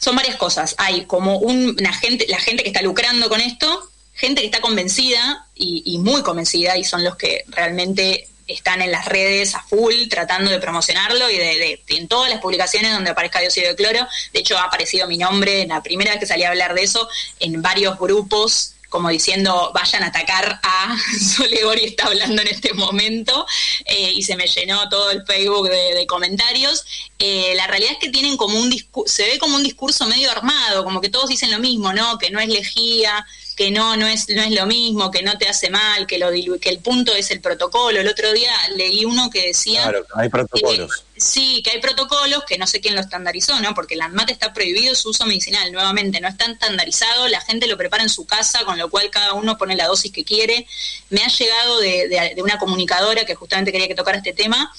Son 0.00 0.16
varias 0.16 0.36
cosas. 0.36 0.74
Hay 0.78 1.04
como 1.06 1.38
una 1.38 1.92
gente, 1.92 2.26
la 2.28 2.40
gente 2.40 2.64
que 2.64 2.70
está 2.70 2.82
lucrando 2.82 3.28
con 3.28 3.40
esto, 3.40 3.90
gente 4.12 4.40
que 4.40 4.46
está 4.46 4.60
convencida 4.60 5.46
y 5.54 5.98
muy 5.98 6.22
convencida 6.22 6.76
y 6.76 6.84
son 6.84 7.02
los 7.02 7.16
que 7.16 7.44
realmente 7.48 8.28
están 8.46 8.82
en 8.82 8.92
las 8.92 9.06
redes 9.06 9.54
a 9.54 9.62
full 9.62 10.08
tratando 10.08 10.50
de 10.50 10.58
promocionarlo 10.58 11.30
y 11.30 11.36
de, 11.36 11.82
en 11.88 12.08
todas 12.08 12.30
las 12.30 12.40
publicaciones 12.40 12.92
donde 12.92 13.10
aparezca 13.10 13.40
dióxido 13.40 13.68
de 13.68 13.76
cloro. 13.76 14.06
De 14.32 14.40
hecho, 14.40 14.56
ha 14.58 14.64
aparecido 14.64 15.08
mi 15.08 15.18
nombre 15.18 15.62
en 15.62 15.68
la 15.68 15.82
primera 15.82 16.10
vez 16.12 16.20
que 16.20 16.26
salí 16.26 16.44
a 16.44 16.50
hablar 16.50 16.74
de 16.74 16.82
eso 16.82 17.08
en 17.40 17.60
varios 17.62 17.98
grupos 17.98 18.72
como 18.88 19.08
diciendo 19.08 19.72
vayan 19.74 20.04
a 20.04 20.06
atacar 20.06 20.60
a 20.62 20.96
Solegori 21.36 21.84
está 21.84 22.06
hablando 22.06 22.40
en 22.42 22.48
este 22.48 22.72
momento 22.72 23.46
eh, 23.84 24.12
y 24.14 24.22
se 24.22 24.36
me 24.36 24.46
llenó 24.46 24.88
todo 24.88 25.10
el 25.10 25.24
Facebook 25.26 25.68
de, 25.68 26.06
comentarios. 26.06 26.84
Eh, 27.18 27.52
la 27.56 27.66
realidad 27.66 27.92
es 27.92 27.98
que 27.98 28.10
tienen 28.10 28.36
como 28.36 28.58
un 28.58 28.72
se 29.06 29.26
ve 29.26 29.38
como 29.38 29.56
un 29.56 29.62
discurso 29.62 30.06
medio 30.06 30.30
armado, 30.30 30.84
como 30.84 31.00
que 31.00 31.08
todos 31.08 31.28
dicen 31.28 31.50
lo 31.50 31.58
mismo, 31.58 31.92
¿no? 31.92 32.16
Que 32.16 32.30
no 32.30 32.38
es 32.38 32.48
lejía, 32.48 33.26
que 33.56 33.70
no, 33.70 33.96
no 33.96 34.06
es, 34.06 34.28
no 34.28 34.42
es 34.42 34.52
lo 34.52 34.66
mismo, 34.66 35.10
que 35.10 35.22
no 35.22 35.38
te 35.38 35.48
hace 35.48 35.70
mal, 35.70 36.06
que 36.06 36.18
lo 36.18 36.30
que 36.60 36.68
el 36.68 36.78
punto 36.80 37.14
es 37.14 37.30
el 37.30 37.40
protocolo. 37.40 37.98
El 37.98 38.06
otro 38.06 38.30
día 38.34 38.52
leí 38.76 39.06
uno 39.06 39.30
que 39.30 39.46
decía 39.46 39.82
claro, 39.82 40.06
hay 40.14 40.28
protocolos. 40.28 41.04
sí, 41.16 41.62
que 41.64 41.70
hay 41.70 41.80
protocolos, 41.80 42.44
que 42.44 42.58
no 42.58 42.66
sé 42.66 42.82
quién 42.82 42.94
lo 42.94 43.00
estandarizó, 43.00 43.58
¿no? 43.60 43.74
Porque 43.74 43.94
el 43.94 44.02
ANMAT 44.02 44.28
está 44.28 44.52
prohibido 44.52 44.94
su 44.94 45.08
uso 45.08 45.24
medicinal, 45.24 45.72
nuevamente, 45.72 46.20
no 46.20 46.28
está 46.28 46.44
estandarizado, 46.44 47.28
la 47.28 47.40
gente 47.40 47.66
lo 47.66 47.78
prepara 47.78 48.02
en 48.02 48.10
su 48.10 48.26
casa, 48.26 48.62
con 48.66 48.76
lo 48.76 48.90
cual 48.90 49.08
cada 49.10 49.32
uno 49.32 49.56
pone 49.56 49.74
la 49.74 49.86
dosis 49.86 50.12
que 50.12 50.24
quiere. 50.24 50.66
Me 51.08 51.22
ha 51.22 51.28
llegado 51.28 51.80
de, 51.80 52.08
de, 52.08 52.34
de 52.36 52.42
una 52.42 52.58
comunicadora 52.58 53.24
que 53.24 53.34
justamente 53.34 53.72
quería 53.72 53.88
que 53.88 53.94
tocara 53.94 54.18
este 54.18 54.34
tema, 54.34 54.70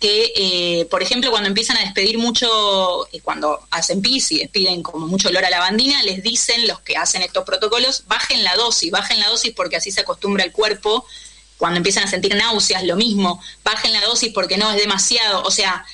que, 0.00 0.32
eh, 0.36 0.86
por 0.90 1.02
ejemplo, 1.02 1.30
cuando 1.30 1.48
empiezan 1.48 1.76
a 1.76 1.80
despedir 1.80 2.18
mucho, 2.18 3.06
eh, 3.12 3.20
cuando 3.22 3.60
hacen 3.70 4.02
pis 4.02 4.32
y 4.32 4.38
despiden 4.38 4.82
como 4.82 5.06
mucho 5.06 5.28
olor 5.28 5.44
a 5.44 5.50
lavandina, 5.50 6.02
les 6.02 6.22
dicen 6.22 6.66
los 6.66 6.80
que 6.80 6.96
hacen 6.96 7.22
estos 7.22 7.44
protocolos, 7.44 8.04
bajen 8.06 8.44
la 8.44 8.54
dosis, 8.54 8.90
bajen 8.90 9.20
la 9.20 9.28
dosis 9.28 9.52
porque 9.54 9.76
así 9.76 9.90
se 9.90 10.02
acostumbra 10.02 10.44
el 10.44 10.52
cuerpo. 10.52 11.06
Cuando 11.56 11.78
empiezan 11.78 12.04
a 12.04 12.08
sentir 12.08 12.34
náuseas, 12.34 12.84
lo 12.84 12.96
mismo, 12.96 13.40
bajen 13.62 13.92
la 13.92 14.00
dosis 14.02 14.32
porque 14.34 14.58
no 14.58 14.70
es 14.70 14.76
demasiado. 14.76 15.42
O 15.44 15.50
sea, 15.50 15.86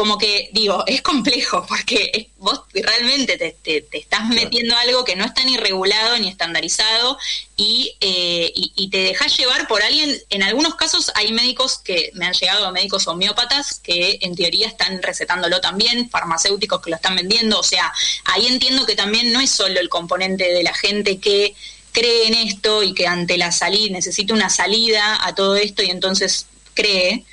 como 0.00 0.16
que 0.16 0.48
digo, 0.54 0.82
es 0.86 1.02
complejo 1.02 1.66
porque 1.68 2.30
vos 2.38 2.62
realmente 2.72 3.36
te, 3.36 3.50
te, 3.52 3.98
estás 3.98 4.26
metiendo 4.30 4.74
algo 4.78 5.04
que 5.04 5.14
no 5.14 5.26
está 5.26 5.44
ni 5.44 5.58
regulado 5.58 6.16
ni 6.16 6.28
estandarizado 6.28 7.18
y, 7.54 7.98
eh, 8.00 8.50
y, 8.54 8.88
te 8.88 8.96
dejas 8.96 9.36
llevar 9.36 9.68
por 9.68 9.82
alguien. 9.82 10.18
En 10.30 10.42
algunos 10.42 10.76
casos 10.76 11.12
hay 11.14 11.32
médicos 11.32 11.76
que 11.76 12.12
me 12.14 12.24
han 12.24 12.32
llegado, 12.32 12.72
médicos 12.72 13.06
homeópatas, 13.08 13.78
que 13.78 14.18
en 14.22 14.34
teoría 14.34 14.68
están 14.68 15.02
recetándolo 15.02 15.60
también, 15.60 16.08
farmacéuticos 16.08 16.80
que 16.80 16.88
lo 16.88 16.96
están 16.96 17.16
vendiendo. 17.16 17.60
O 17.60 17.62
sea, 17.62 17.92
ahí 18.24 18.46
entiendo 18.46 18.86
que 18.86 18.96
también 18.96 19.34
no 19.34 19.40
es 19.42 19.50
solo 19.50 19.80
el 19.80 19.90
componente 19.90 20.50
de 20.50 20.62
la 20.62 20.72
gente 20.72 21.18
que 21.18 21.54
cree 21.92 22.28
en 22.28 22.48
esto 22.48 22.82
y 22.82 22.94
que 22.94 23.06
ante 23.06 23.36
la 23.36 23.52
salida 23.52 23.92
necesita 23.92 24.32
una 24.32 24.48
salida 24.48 25.26
a 25.26 25.34
todo 25.34 25.56
esto 25.56 25.82
y 25.82 25.90
entonces 25.90 26.46
cree, 26.72 27.26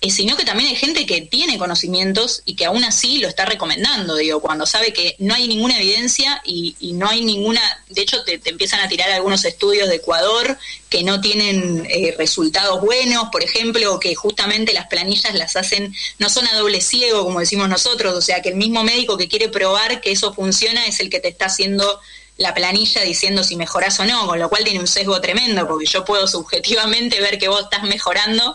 sino 0.00 0.36
que 0.36 0.44
también 0.44 0.68
hay 0.68 0.76
gente 0.76 1.06
que 1.06 1.22
tiene 1.22 1.58
conocimientos 1.58 2.42
y 2.44 2.54
que 2.54 2.66
aún 2.66 2.84
así 2.84 3.18
lo 3.18 3.26
está 3.26 3.44
recomendando, 3.44 4.14
digo, 4.14 4.40
cuando 4.40 4.64
sabe 4.64 4.92
que 4.92 5.16
no 5.18 5.34
hay 5.34 5.48
ninguna 5.48 5.76
evidencia 5.76 6.40
y, 6.44 6.76
no 6.94 7.08
hay 7.08 7.24
ninguna, 7.24 7.60
de 7.88 8.02
hecho 8.02 8.22
te, 8.22 8.40
empiezan 8.44 8.80
a 8.80 8.88
tirar 8.88 9.10
algunos 9.10 9.44
estudios 9.44 9.88
de 9.88 9.96
Ecuador 9.96 10.56
que 10.88 11.02
no 11.02 11.20
tienen 11.20 11.86
eh, 11.90 12.14
resultados 12.16 12.80
buenos, 12.80 13.28
por 13.30 13.42
ejemplo, 13.42 13.94
o 13.94 14.00
que 14.00 14.14
justamente 14.14 14.72
las 14.72 14.86
planillas 14.86 15.34
las 15.34 15.56
hacen, 15.56 15.94
no 16.18 16.30
son 16.30 16.46
a 16.46 16.54
doble 16.56 16.80
ciego, 16.80 17.24
como 17.24 17.40
decimos 17.40 17.68
nosotros, 17.68 18.14
o 18.14 18.22
sea, 18.22 18.40
que 18.40 18.50
el 18.50 18.56
mismo 18.56 18.84
médico 18.84 19.16
que 19.16 19.28
quiere 19.28 19.48
probar 19.48 20.00
que 20.00 20.12
eso 20.12 20.32
funciona 20.32 20.86
es 20.86 21.00
el 21.00 21.10
que 21.10 21.18
te 21.18 21.28
está 21.28 21.46
haciendo 21.46 22.00
la 22.38 22.54
planilla 22.54 23.02
diciendo 23.02 23.42
si 23.42 23.56
mejorás 23.56 23.98
o 23.98 24.06
no, 24.06 24.26
con 24.26 24.38
lo 24.38 24.48
cual 24.48 24.62
tiene 24.62 24.78
un 24.78 24.86
sesgo 24.86 25.20
tremendo, 25.20 25.66
porque 25.66 25.86
yo 25.86 26.04
puedo 26.04 26.26
subjetivamente 26.28 27.20
ver 27.20 27.36
que 27.36 27.48
vos 27.48 27.64
estás 27.64 27.82
mejorando, 27.82 28.54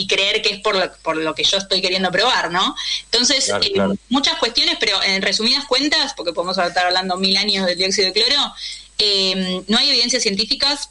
y 0.00 0.06
creer 0.06 0.40
que 0.40 0.48
es 0.54 0.60
por 0.60 0.74
lo, 0.76 0.90
por 1.02 1.16
lo 1.16 1.34
que 1.34 1.44
yo 1.44 1.58
estoy 1.58 1.82
queriendo 1.82 2.10
probar, 2.10 2.50
¿no? 2.50 2.74
Entonces, 3.04 3.50
eh, 3.50 3.72
muchas 4.08 4.38
cuestiones, 4.38 4.78
pero 4.80 5.02
en 5.02 5.20
resumidas 5.20 5.66
cuentas, 5.66 6.14
porque 6.16 6.32
podemos 6.32 6.56
estar 6.56 6.86
hablando 6.86 7.18
mil 7.18 7.36
años 7.36 7.66
del 7.66 7.76
dióxido 7.76 8.06
de 8.06 8.12
cloro, 8.14 8.54
eh, 8.96 9.62
no 9.68 9.76
hay 9.76 9.90
evidencias 9.90 10.22
científicas 10.22 10.88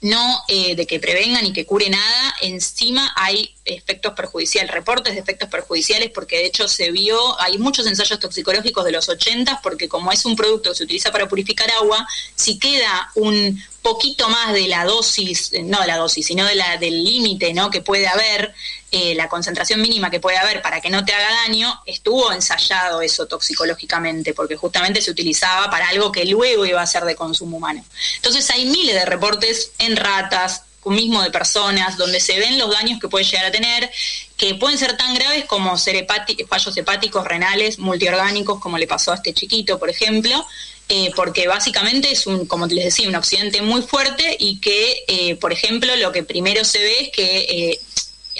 no 0.00 0.42
eh, 0.48 0.76
de 0.76 0.86
que 0.86 1.00
prevengan 1.00 1.44
y 1.46 1.52
que 1.52 1.64
cure 1.64 1.88
nada, 1.88 2.34
encima 2.42 3.12
hay 3.16 3.54
efectos 3.64 4.12
perjudiciales, 4.14 4.72
reportes 4.72 5.14
de 5.14 5.20
efectos 5.20 5.48
perjudiciales, 5.48 6.10
porque 6.10 6.36
de 6.36 6.46
hecho 6.46 6.68
se 6.68 6.90
vio, 6.90 7.40
hay 7.40 7.58
muchos 7.58 7.86
ensayos 7.86 8.18
toxicológicos 8.18 8.84
de 8.84 8.92
los 8.92 9.08
80, 9.08 9.60
porque 9.62 9.88
como 9.88 10.12
es 10.12 10.24
un 10.24 10.36
producto 10.36 10.70
que 10.70 10.76
se 10.76 10.84
utiliza 10.84 11.10
para 11.10 11.28
purificar 11.28 11.70
agua, 11.72 12.06
si 12.34 12.58
queda 12.58 13.10
un 13.14 13.60
poquito 13.82 14.28
más 14.28 14.52
de 14.52 14.68
la 14.68 14.84
dosis, 14.84 15.52
no 15.62 15.80
de 15.80 15.86
la 15.86 15.96
dosis, 15.96 16.26
sino 16.26 16.44
de 16.44 16.56
la, 16.56 16.76
del 16.76 17.04
límite 17.04 17.54
¿no? 17.54 17.70
que 17.70 17.80
puede 17.80 18.08
haber, 18.08 18.52
eh, 18.92 19.14
la 19.14 19.28
concentración 19.28 19.80
mínima 19.80 20.10
que 20.10 20.20
puede 20.20 20.36
haber 20.36 20.62
para 20.62 20.80
que 20.80 20.90
no 20.90 21.04
te 21.04 21.12
haga 21.12 21.28
daño, 21.46 21.82
estuvo 21.86 22.32
ensayado 22.32 23.02
eso 23.02 23.26
toxicológicamente, 23.26 24.32
porque 24.32 24.56
justamente 24.56 25.02
se 25.02 25.10
utilizaba 25.10 25.68
para 25.70 25.88
algo 25.88 26.12
que 26.12 26.24
luego 26.24 26.64
iba 26.64 26.80
a 26.80 26.86
ser 26.86 27.04
de 27.04 27.16
consumo 27.16 27.56
humano. 27.56 27.84
Entonces 28.16 28.48
hay 28.50 28.66
miles 28.66 28.94
de 28.94 29.04
reportes 29.04 29.72
en 29.78 29.96
ratas, 29.96 30.62
mismo 30.84 31.22
de 31.22 31.30
personas, 31.30 31.96
donde 31.96 32.20
se 32.20 32.38
ven 32.38 32.58
los 32.58 32.70
daños 32.70 33.00
que 33.00 33.08
puede 33.08 33.24
llegar 33.24 33.46
a 33.46 33.50
tener, 33.50 33.90
que 34.36 34.54
pueden 34.54 34.78
ser 34.78 34.96
tan 34.96 35.14
graves 35.14 35.44
como 35.46 35.76
ser 35.76 36.06
fallos 36.48 36.76
hepáticos, 36.76 37.26
renales, 37.26 37.78
multiorgánicos, 37.78 38.60
como 38.60 38.78
le 38.78 38.86
pasó 38.86 39.12
a 39.12 39.16
este 39.16 39.34
chiquito, 39.34 39.78
por 39.78 39.90
ejemplo, 39.90 40.46
eh, 40.88 41.10
porque 41.16 41.48
básicamente 41.48 42.12
es 42.12 42.28
un, 42.28 42.46
como 42.46 42.66
les 42.66 42.84
decía, 42.84 43.08
un 43.08 43.16
accidente 43.16 43.62
muy 43.62 43.82
fuerte 43.82 44.36
y 44.38 44.60
que, 44.60 45.04
eh, 45.08 45.34
por 45.36 45.52
ejemplo, 45.52 45.94
lo 45.96 46.12
que 46.12 46.22
primero 46.22 46.64
se 46.64 46.78
ve 46.78 47.00
es 47.00 47.08
que 47.10 47.80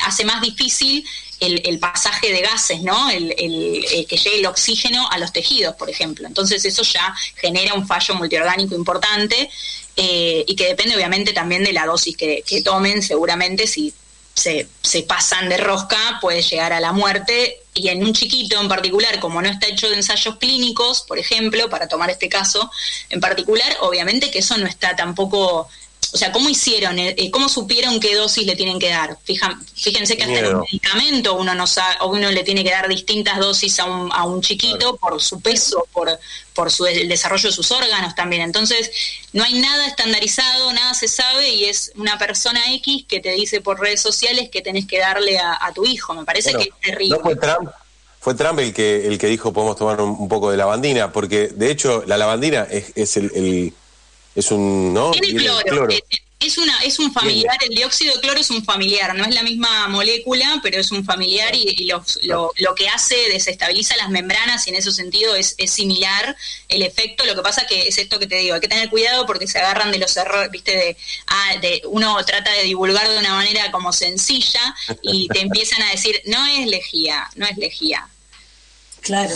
hace 0.03 0.25
más 0.25 0.41
difícil 0.41 1.05
el, 1.41 1.79
pasaje 1.79 2.33
de 2.33 2.41
gases, 2.41 2.83
¿no? 2.83 3.11
El, 3.11 3.35
que 3.37 4.17
llegue 4.17 4.39
el 4.39 4.47
oxígeno 4.47 5.09
a 5.11 5.19
los 5.19 5.33
tejidos, 5.33 5.75
por 5.77 5.91
ejemplo. 5.91 6.27
Entonces 6.27 6.65
eso 6.65 6.83
ya 6.83 7.15
genera 7.37 7.75
un 7.75 7.87
fallo 7.87 8.15
multiorgánico 8.15 8.75
importante 8.75 9.51
y 9.97 10.57
que 10.57 10.67
depende 10.67 10.97
obviamente 10.97 11.33
también 11.33 11.65
de 11.65 11.73
la 11.73 11.87
dosis 11.87 12.17
que, 12.17 12.43
que 12.47 12.63
tomen, 12.63 13.03
seguramente 13.03 13.67
si 13.67 13.93
se, 14.35 14.69
se, 14.83 15.03
pasan 15.03 15.49
de 15.49 15.57
rosca 15.57 16.19
puede 16.21 16.43
llegar 16.43 16.75
a 16.75 16.81
la 16.81 16.93
muerte 16.93 17.63
y 17.73 17.89
en 17.89 18.05
un 18.05 18.13
chiquito 18.13 18.61
en 18.61 18.69
particular, 18.69 19.19
como 19.19 19.41
no 19.41 19.49
está 19.49 19.67
hecho 19.67 19.89
de 19.89 19.97
ensayos 19.97 20.37
clínicos, 20.37 21.03
por 21.03 21.19
ejemplo, 21.19 21.71
para 21.71 21.89
tomar 21.89 22.11
este 22.11 22.29
caso 22.29 22.71
en 23.09 23.21
particular, 23.21 23.77
obviamente 23.81 24.31
que 24.31 24.41
eso 24.41 24.59
no 24.59 24.67
está 24.67 24.95
tampoco 24.95 25.69
o 26.17 26.19
sea, 26.19 26.33
¿cómo 26.33 26.49
hicieron? 26.49 26.99
Eh, 26.99 27.15
eh, 27.19 27.31
¿Cómo 27.31 27.47
supieron 27.51 28.01
qué 28.01 28.15
dosis 28.15 28.47
le 28.47 28.57
tienen 28.57 28.79
que 28.79 28.89
dar? 28.89 29.19
fíjense 29.23 30.17
que 30.17 30.25
hasta 30.25 30.39
en 30.39 30.57
un 30.57 30.61
medicamento 30.63 31.35
uno 31.35 31.55
no 31.55 31.67
sabe, 31.67 31.97
uno 32.07 32.31
le 32.31 32.43
tiene 32.43 32.65
que 32.65 32.71
dar 32.71 32.89
distintas 32.89 33.39
dosis 33.39 33.79
a 33.81 33.85
un, 33.85 34.11
a 34.11 34.25
un 34.25 34.41
chiquito 34.41 34.97
por 34.97 35.21
su 35.21 35.43
peso, 35.43 35.87
por, 35.93 36.09
por 36.55 36.73
su, 36.73 36.87
el 36.87 37.07
desarrollo 37.07 37.51
de 37.51 37.55
sus 37.55 37.71
órganos 37.71 38.15
también. 38.15 38.41
Entonces, 38.41 38.91
no 39.35 39.45
hay 39.45 39.59
nada 39.59 39.87
estandarizado, 39.87 40.73
nada 40.73 40.95
se 40.95 41.07
sabe 41.07 41.51
y 41.51 41.67
es 41.67 41.93
una 41.97 42.17
persona 42.17 42.63
X 42.77 43.05
que 43.07 43.21
te 43.21 43.33
dice 43.33 43.61
por 43.61 43.79
redes 43.79 44.01
sociales 44.01 44.49
que 44.49 44.63
tenés 44.63 44.87
que 44.87 44.99
darle 44.99 45.39
a, 45.39 45.71
tu 45.75 45.85
hijo. 45.85 46.15
Me 46.15 46.25
parece 46.25 46.55
que 46.55 46.63
es 46.63 46.81
terrible. 46.81 47.19
¿no 47.19 47.23
fue 47.25 47.37
Trump? 47.37 47.69
Fue 48.21 48.35
Trump 48.35 48.59
el 48.61 48.73
que, 48.73 49.07
el 49.07 49.19
que 49.19 49.27
dijo 49.27 49.53
podemos 49.53 49.77
tomar 49.77 50.01
un, 50.01 50.29
poco 50.29 50.51
de 50.51 50.57
lavandina, 50.57 51.13
porque 51.13 51.49
de 51.49 51.71
hecho 51.71 52.05
la 52.07 52.17
lavandina 52.17 52.67
es, 52.71 52.93
es 52.95 53.19
el 53.19 53.75
es 54.37 54.51
un, 54.51 54.93
¿no? 54.93 55.11
Tiene 55.13 55.35
cloro. 55.35 55.89
Es, 56.39 56.59
una, 56.59 56.79
es 56.83 56.99
un 56.99 57.11
familiar, 57.13 57.57
el 57.63 57.75
dióxido 57.75 58.15
de 58.15 58.21
cloro 58.21 58.39
es 58.39 58.51
un 58.51 58.63
familiar, 58.63 59.15
no 59.15 59.25
es 59.25 59.35
la 59.35 59.43
misma 59.43 59.89
molécula, 59.89 60.61
pero 60.63 60.79
es 60.79 60.93
un 60.93 61.03
familiar 61.03 61.55
y, 61.57 61.87
lo, 61.87 62.53
lo, 62.59 62.75
que 62.75 62.89
hace 62.89 63.17
desestabiliza 63.31 63.97
las 63.97 64.11
membranas 64.11 64.67
y 64.67 64.71
en 64.71 64.77
ese 64.77 64.93
sentido 64.93 65.35
es, 65.35 65.55
es, 65.57 65.71
similar 65.71 66.37
el 66.69 66.83
efecto. 66.83 67.25
Lo 67.25 67.35
que 67.35 67.41
pasa 67.41 67.67
que 67.67 67.89
es 67.89 67.97
esto 67.97 68.19
que 68.19 68.27
te 68.27 68.37
digo, 68.37 68.55
hay 68.55 68.61
que 68.61 68.69
tener 68.69 68.91
cuidado 68.91 69.25
porque 69.25 69.47
se 69.47 69.59
agarran 69.59 69.91
de 69.91 69.99
los 69.99 70.15
errores, 70.19 70.51
viste, 70.51 70.73
de, 70.73 70.97
ah, 71.27 71.57
de 71.63 71.81
uno 71.87 72.23
trata 72.27 72.53
de 72.53 72.65
divulgar 72.65 73.09
de 73.09 73.19
una 73.19 73.35
manera 73.35 73.71
como 73.71 73.91
sencilla 73.95 74.77
y 75.01 75.29
te 75.29 75.41
empiezan 75.47 75.83
a 75.83 75.91
decir, 75.91 76.21
no 76.27 76.47
es 76.47 76.67
lejía, 76.67 77.31
no 77.35 77.47
es 77.47 77.57
lejía. 77.57 78.07
Claro. 79.07 79.35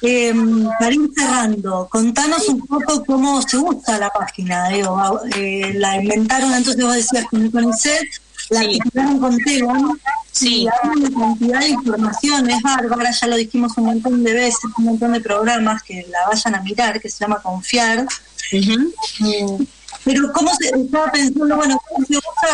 Eh, 0.00 0.32
para 0.78 0.94
ir 0.94 1.10
cerrando, 1.14 1.86
contanos 1.90 2.48
un 2.48 2.66
poco 2.66 3.04
cómo 3.04 3.42
se 3.42 3.58
usa 3.58 3.98
la 3.98 4.08
página. 4.08 4.68
Digo, 4.70 5.20
eh, 5.36 5.72
la 5.74 6.02
inventaron, 6.02 6.54
entonces 6.54 6.82
vos 6.82 6.94
decías 6.94 7.26
con 7.26 7.42
el 7.42 7.50
CONICET, 7.50 8.08
la 8.48 8.60
sí. 8.60 8.78
con 9.20 9.36
Telegram, 9.36 9.98
sí. 10.32 10.62
y 10.62 10.68
hay 10.68 10.90
una 10.96 11.20
cantidad 11.20 11.60
de 11.60 11.68
información, 11.68 12.50
es 12.50 12.62
bárbara, 12.62 13.10
ya 13.10 13.26
lo 13.26 13.36
dijimos 13.36 13.76
un 13.76 13.84
montón 13.84 14.24
de 14.24 14.32
veces, 14.32 14.60
un 14.78 14.84
montón 14.84 15.12
de 15.12 15.20
programas 15.20 15.82
que 15.82 16.06
la 16.08 16.26
vayan 16.28 16.54
a 16.54 16.62
mirar, 16.62 16.98
que 16.98 17.10
se 17.10 17.18
llama 17.18 17.42
Confiar. 17.42 18.06
Mm, 18.52 19.64
pero 20.04 20.32
cómo 20.32 20.50
se 20.54 20.68
estaba 20.68 21.10
pensando, 21.12 21.56
bueno, 21.56 21.78
cómo 21.88 22.06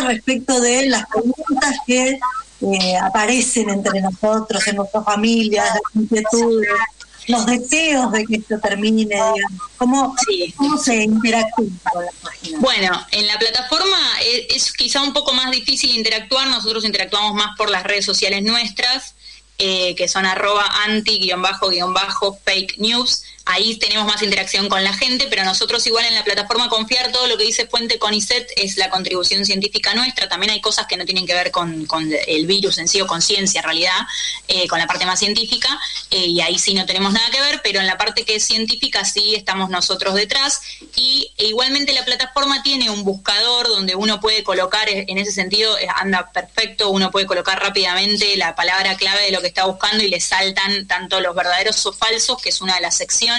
respecto 0.07 0.59
de 0.59 0.87
las 0.87 1.05
preguntas 1.07 1.75
que 1.85 2.19
eh, 2.61 2.97
aparecen 2.97 3.69
entre 3.69 4.01
nosotros, 4.01 4.67
en 4.67 4.77
nuestras 4.77 5.05
familias, 5.05 5.69
las 5.69 6.03
inquietudes, 6.03 6.69
los 7.27 7.45
deseos 7.45 8.11
de 8.11 8.25
que 8.25 8.35
esto 8.37 8.59
termine, 8.59 9.03
digamos. 9.03 9.61
¿Cómo, 9.77 10.15
se 10.81 10.95
interactúa 11.03 11.65
con 11.91 12.05
la 12.05 12.11
página? 12.21 12.59
Bueno, 12.59 13.05
en 13.11 13.27
la 13.27 13.37
plataforma 13.37 13.97
es, 14.21 14.55
es, 14.55 14.73
quizá 14.73 15.01
un 15.01 15.13
poco 15.13 15.33
más 15.33 15.51
difícil 15.51 15.91
interactuar, 15.91 16.47
nosotros 16.47 16.85
interactuamos 16.85 17.33
más 17.33 17.55
por 17.57 17.69
las 17.69 17.83
redes 17.83 18.05
sociales 18.05 18.43
nuestras, 18.43 19.15
eh, 19.59 19.95
que 19.95 20.07
son 20.07 20.25
arroba 20.25 20.65
anti-fake 20.85 22.77
news 22.77 23.23
ahí 23.47 23.77
tenemos 23.77 24.05
más 24.05 24.21
interacción 24.21 24.69
con 24.69 24.83
la 24.83 24.93
gente, 24.93 25.27
pero 25.29 25.43
nosotros 25.43 25.85
igual 25.87 26.05
en 26.05 26.15
la 26.15 26.23
plataforma 26.23 26.69
Confiar, 26.69 27.11
todo 27.11 27.27
lo 27.27 27.37
que 27.37 27.45
dice 27.45 27.67
Fuente 27.67 27.97
Conicet 27.97 28.47
es 28.55 28.77
la 28.77 28.89
contribución 28.89 29.45
científica 29.45 29.93
nuestra, 29.93 30.27
también 30.27 30.51
hay 30.51 30.61
cosas 30.61 30.85
que 30.87 30.97
no 30.97 31.05
tienen 31.05 31.25
que 31.25 31.33
ver 31.33 31.51
con, 31.51 31.87
el 32.27 32.45
virus 32.45 32.77
en 32.77 32.87
sí 32.87 33.01
o 33.01 33.07
con 33.07 33.21
ciencia 33.21 33.59
en 33.59 33.65
realidad, 33.65 33.99
eh, 34.47 34.67
con 34.67 34.79
la 34.79 34.87
parte 34.87 35.05
más 35.05 35.19
científica, 35.19 35.69
eh, 36.11 36.25
y 36.27 36.41
ahí 36.41 36.59
sí 36.59 36.73
no 36.73 36.85
tenemos 36.85 37.13
nada 37.13 37.29
que 37.31 37.39
ver, 37.39 37.61
pero 37.63 37.79
en 37.79 37.87
la 37.87 37.97
parte 37.97 38.25
que 38.25 38.35
es 38.35 38.43
científica 38.43 39.05
sí 39.05 39.35
estamos 39.35 39.69
nosotros 39.69 40.13
detrás, 40.13 40.61
y 40.95 41.31
e 41.37 41.47
igualmente 41.47 41.93
la 41.93 42.05
plataforma 42.05 42.61
tiene 42.63 42.89
un 42.89 43.03
buscador 43.03 43.67
donde 43.67 43.95
uno 43.95 44.19
puede 44.19 44.43
colocar, 44.43 44.89
eh, 44.89 45.05
en 45.07 45.17
ese 45.17 45.31
sentido 45.31 45.75
anda 45.95 46.31
perfecto, 46.31 46.89
uno 46.89 47.11
puede 47.11 47.25
colocar 47.25 47.61
rápidamente 47.61 48.35
la 48.35 48.55
palabra 48.55 48.95
clave 48.97 49.23
de 49.23 49.31
lo 49.31 49.41
que 49.41 49.47
está 49.47 49.65
buscando 49.65 50.03
y 50.03 50.09
le 50.09 50.19
saltan 50.19 50.87
tanto 50.87 51.21
los 51.21 51.35
verdaderos 51.35 51.85
o 51.85 51.93
falsos, 51.93 52.41
que 52.41 52.49
es 52.49 52.61
una 52.61 52.75
de 52.75 52.81
las 52.81 52.97
secciones, 52.97 53.36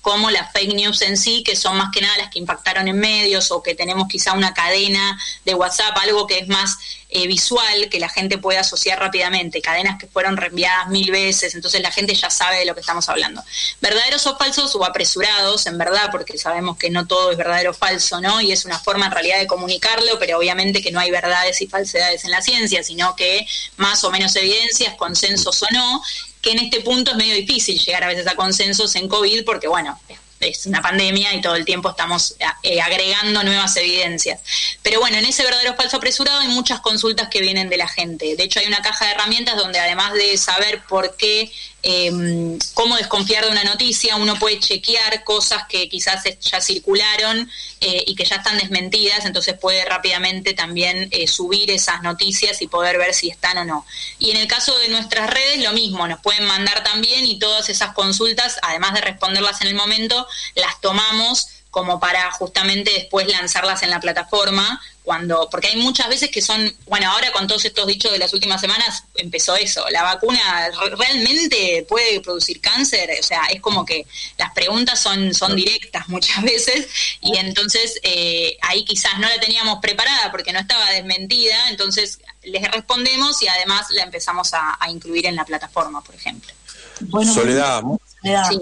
como 0.00 0.30
las 0.30 0.52
fake 0.52 0.74
news 0.74 1.02
en 1.02 1.16
sí, 1.16 1.42
que 1.42 1.56
son 1.56 1.76
más 1.76 1.90
que 1.92 2.00
nada 2.00 2.16
las 2.16 2.30
que 2.30 2.38
impactaron 2.38 2.88
en 2.88 2.98
medios 2.98 3.50
o 3.50 3.62
que 3.62 3.74
tenemos 3.74 4.08
quizá 4.08 4.32
una 4.32 4.54
cadena 4.54 5.18
de 5.44 5.54
WhatsApp, 5.54 5.96
algo 5.98 6.26
que 6.26 6.38
es 6.38 6.48
más 6.48 6.78
eh, 7.10 7.26
visual, 7.26 7.88
que 7.90 7.98
la 7.98 8.08
gente 8.08 8.38
puede 8.38 8.58
asociar 8.58 8.98
rápidamente, 9.00 9.60
cadenas 9.60 9.98
que 9.98 10.06
fueron 10.06 10.36
reenviadas 10.36 10.88
mil 10.88 11.10
veces, 11.10 11.54
entonces 11.54 11.82
la 11.82 11.90
gente 11.90 12.14
ya 12.14 12.30
sabe 12.30 12.58
de 12.58 12.64
lo 12.64 12.74
que 12.74 12.80
estamos 12.80 13.08
hablando. 13.08 13.42
Verdaderos 13.80 14.26
o 14.26 14.36
falsos 14.36 14.74
o 14.76 14.84
apresurados, 14.84 15.66
en 15.66 15.78
verdad, 15.78 16.10
porque 16.10 16.38
sabemos 16.38 16.78
que 16.78 16.90
no 16.90 17.06
todo 17.06 17.32
es 17.32 17.36
verdadero 17.36 17.72
o 17.72 17.74
falso, 17.74 18.20
¿no? 18.20 18.40
Y 18.40 18.52
es 18.52 18.64
una 18.64 18.78
forma 18.78 19.06
en 19.06 19.12
realidad 19.12 19.38
de 19.38 19.46
comunicarlo, 19.46 20.18
pero 20.18 20.38
obviamente 20.38 20.80
que 20.82 20.92
no 20.92 21.00
hay 21.00 21.10
verdades 21.10 21.60
y 21.60 21.66
falsedades 21.66 22.24
en 22.24 22.30
la 22.30 22.40
ciencia, 22.40 22.82
sino 22.82 23.16
que 23.16 23.46
más 23.76 24.04
o 24.04 24.10
menos 24.10 24.36
evidencias, 24.36 24.94
consensos 24.94 25.62
o 25.62 25.66
no, 25.72 26.02
que 26.40 26.52
en 26.52 26.58
este 26.58 26.80
punto 26.80 27.10
es 27.12 27.16
medio 27.16 27.34
difícil 27.34 27.78
llegar 27.78 28.04
a 28.04 28.08
veces 28.08 28.26
a 28.26 28.34
consensos 28.34 28.94
en 28.96 29.08
COVID 29.08 29.44
porque, 29.44 29.68
bueno, 29.68 29.98
es 30.40 30.66
una 30.66 30.80
pandemia 30.80 31.34
y 31.34 31.40
todo 31.40 31.56
el 31.56 31.64
tiempo 31.64 31.90
estamos 31.90 32.36
eh, 32.62 32.80
agregando 32.80 33.42
nuevas 33.42 33.76
evidencias. 33.76 34.40
Pero 34.82 35.00
bueno, 35.00 35.16
en 35.16 35.24
ese 35.24 35.42
verdadero 35.42 35.74
falso 35.74 35.96
apresurado 35.96 36.40
hay 36.40 36.48
muchas 36.48 36.80
consultas 36.80 37.28
que 37.28 37.40
vienen 37.40 37.68
de 37.68 37.76
la 37.76 37.88
gente. 37.88 38.36
De 38.36 38.44
hecho, 38.44 38.60
hay 38.60 38.66
una 38.66 38.82
caja 38.82 39.06
de 39.06 39.12
herramientas 39.12 39.56
donde 39.56 39.80
además 39.80 40.12
de 40.14 40.36
saber 40.36 40.82
por 40.88 41.16
qué 41.16 41.50
eh, 41.82 42.58
cómo 42.74 42.96
desconfiar 42.96 43.44
de 43.44 43.50
una 43.50 43.62
noticia, 43.62 44.16
uno 44.16 44.36
puede 44.36 44.58
chequear 44.58 45.22
cosas 45.22 45.62
que 45.68 45.88
quizás 45.88 46.24
ya 46.40 46.60
circularon 46.60 47.48
eh, 47.80 48.04
y 48.06 48.16
que 48.16 48.24
ya 48.24 48.36
están 48.36 48.58
desmentidas, 48.58 49.24
entonces 49.24 49.56
puede 49.58 49.84
rápidamente 49.84 50.54
también 50.54 51.08
eh, 51.12 51.28
subir 51.28 51.70
esas 51.70 52.02
noticias 52.02 52.60
y 52.62 52.66
poder 52.66 52.98
ver 52.98 53.14
si 53.14 53.30
están 53.30 53.58
o 53.58 53.64
no. 53.64 53.86
Y 54.18 54.32
en 54.32 54.38
el 54.38 54.48
caso 54.48 54.76
de 54.78 54.88
nuestras 54.88 55.30
redes, 55.30 55.62
lo 55.62 55.72
mismo, 55.72 56.08
nos 56.08 56.20
pueden 56.20 56.44
mandar 56.46 56.82
también 56.82 57.24
y 57.24 57.38
todas 57.38 57.68
esas 57.68 57.94
consultas, 57.94 58.58
además 58.62 58.94
de 58.94 59.00
responderlas 59.02 59.60
en 59.60 59.68
el 59.68 59.74
momento, 59.74 60.26
las 60.56 60.80
tomamos 60.80 61.48
como 61.70 62.00
para 62.00 62.30
justamente 62.32 62.90
después 62.92 63.28
lanzarlas 63.28 63.82
en 63.82 63.90
la 63.90 64.00
plataforma 64.00 64.80
cuando, 65.02 65.48
porque 65.50 65.68
hay 65.68 65.76
muchas 65.76 66.08
veces 66.08 66.30
que 66.30 66.42
son, 66.42 66.70
bueno, 66.86 67.10
ahora 67.10 67.32
con 67.32 67.46
todos 67.46 67.64
estos 67.64 67.86
dichos 67.86 68.12
de 68.12 68.18
las 68.18 68.34
últimas 68.34 68.60
semanas 68.60 69.04
empezó 69.14 69.56
eso, 69.56 69.82
la 69.90 70.02
vacuna 70.02 70.70
realmente 70.98 71.86
puede 71.88 72.20
producir 72.20 72.60
cáncer, 72.60 73.10
o 73.18 73.22
sea, 73.22 73.44
es 73.46 73.60
como 73.60 73.86
que 73.86 74.06
las 74.36 74.52
preguntas 74.52 75.00
son, 75.00 75.32
son 75.32 75.56
directas 75.56 76.08
muchas 76.08 76.42
veces 76.42 76.88
y 77.22 77.38
entonces 77.38 77.98
eh, 78.02 78.58
ahí 78.60 78.84
quizás 78.84 79.18
no 79.18 79.28
la 79.28 79.40
teníamos 79.40 79.78
preparada 79.80 80.30
porque 80.30 80.52
no 80.52 80.58
estaba 80.58 80.90
desmentida, 80.90 81.70
entonces 81.70 82.20
les 82.42 82.70
respondemos 82.70 83.40
y 83.42 83.48
además 83.48 83.86
la 83.90 84.02
empezamos 84.02 84.52
a, 84.52 84.76
incluir 84.90 85.26
en 85.26 85.36
la 85.36 85.44
plataforma, 85.44 86.02
por 86.02 86.14
ejemplo. 86.14 86.52
Soledad, 87.32 87.82
Sí. 88.50 88.60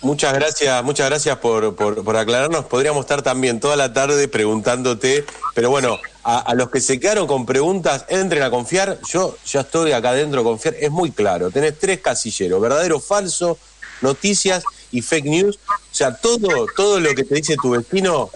Muchas 0.00 0.32
gracias, 0.34 0.84
muchas 0.84 1.08
gracias 1.08 1.38
por, 1.38 1.74
por, 1.74 2.16
aclararnos. 2.16 2.64
Podríamos 2.66 3.00
estar 3.00 3.22
también 3.22 3.60
toda 3.60 3.76
la 3.76 3.92
tarde 3.92 4.28
preguntándote, 4.28 5.24
pero 5.54 5.70
bueno, 5.70 5.98
a, 6.24 6.54
los 6.54 6.70
que 6.70 6.80
se 6.80 6.98
quedaron 6.98 7.26
con 7.26 7.46
preguntas, 7.46 8.04
entren 8.08 8.42
a 8.42 8.50
confiar. 8.50 8.98
Yo 9.08 9.36
ya 9.46 9.60
estoy 9.60 9.92
acá 9.92 10.10
adentro 10.10 10.44
confiar. 10.44 10.74
Es 10.80 10.90
muy 10.90 11.10
claro. 11.10 11.50
Tenés 11.50 11.78
tres 11.78 12.00
casilleros, 12.00 12.60
verdadero, 12.60 13.00
falso, 13.00 13.58
noticias 14.00 14.64
y 14.90 15.02
fake 15.02 15.26
news. 15.26 15.58
O 15.68 15.94
sea, 15.94 16.14
todo, 16.14 16.66
todo 16.76 17.00
lo 17.00 17.14
que 17.14 17.24
te 17.24 17.34
dice 17.34 17.56
tu 17.60 17.70
vecino 17.70 18.30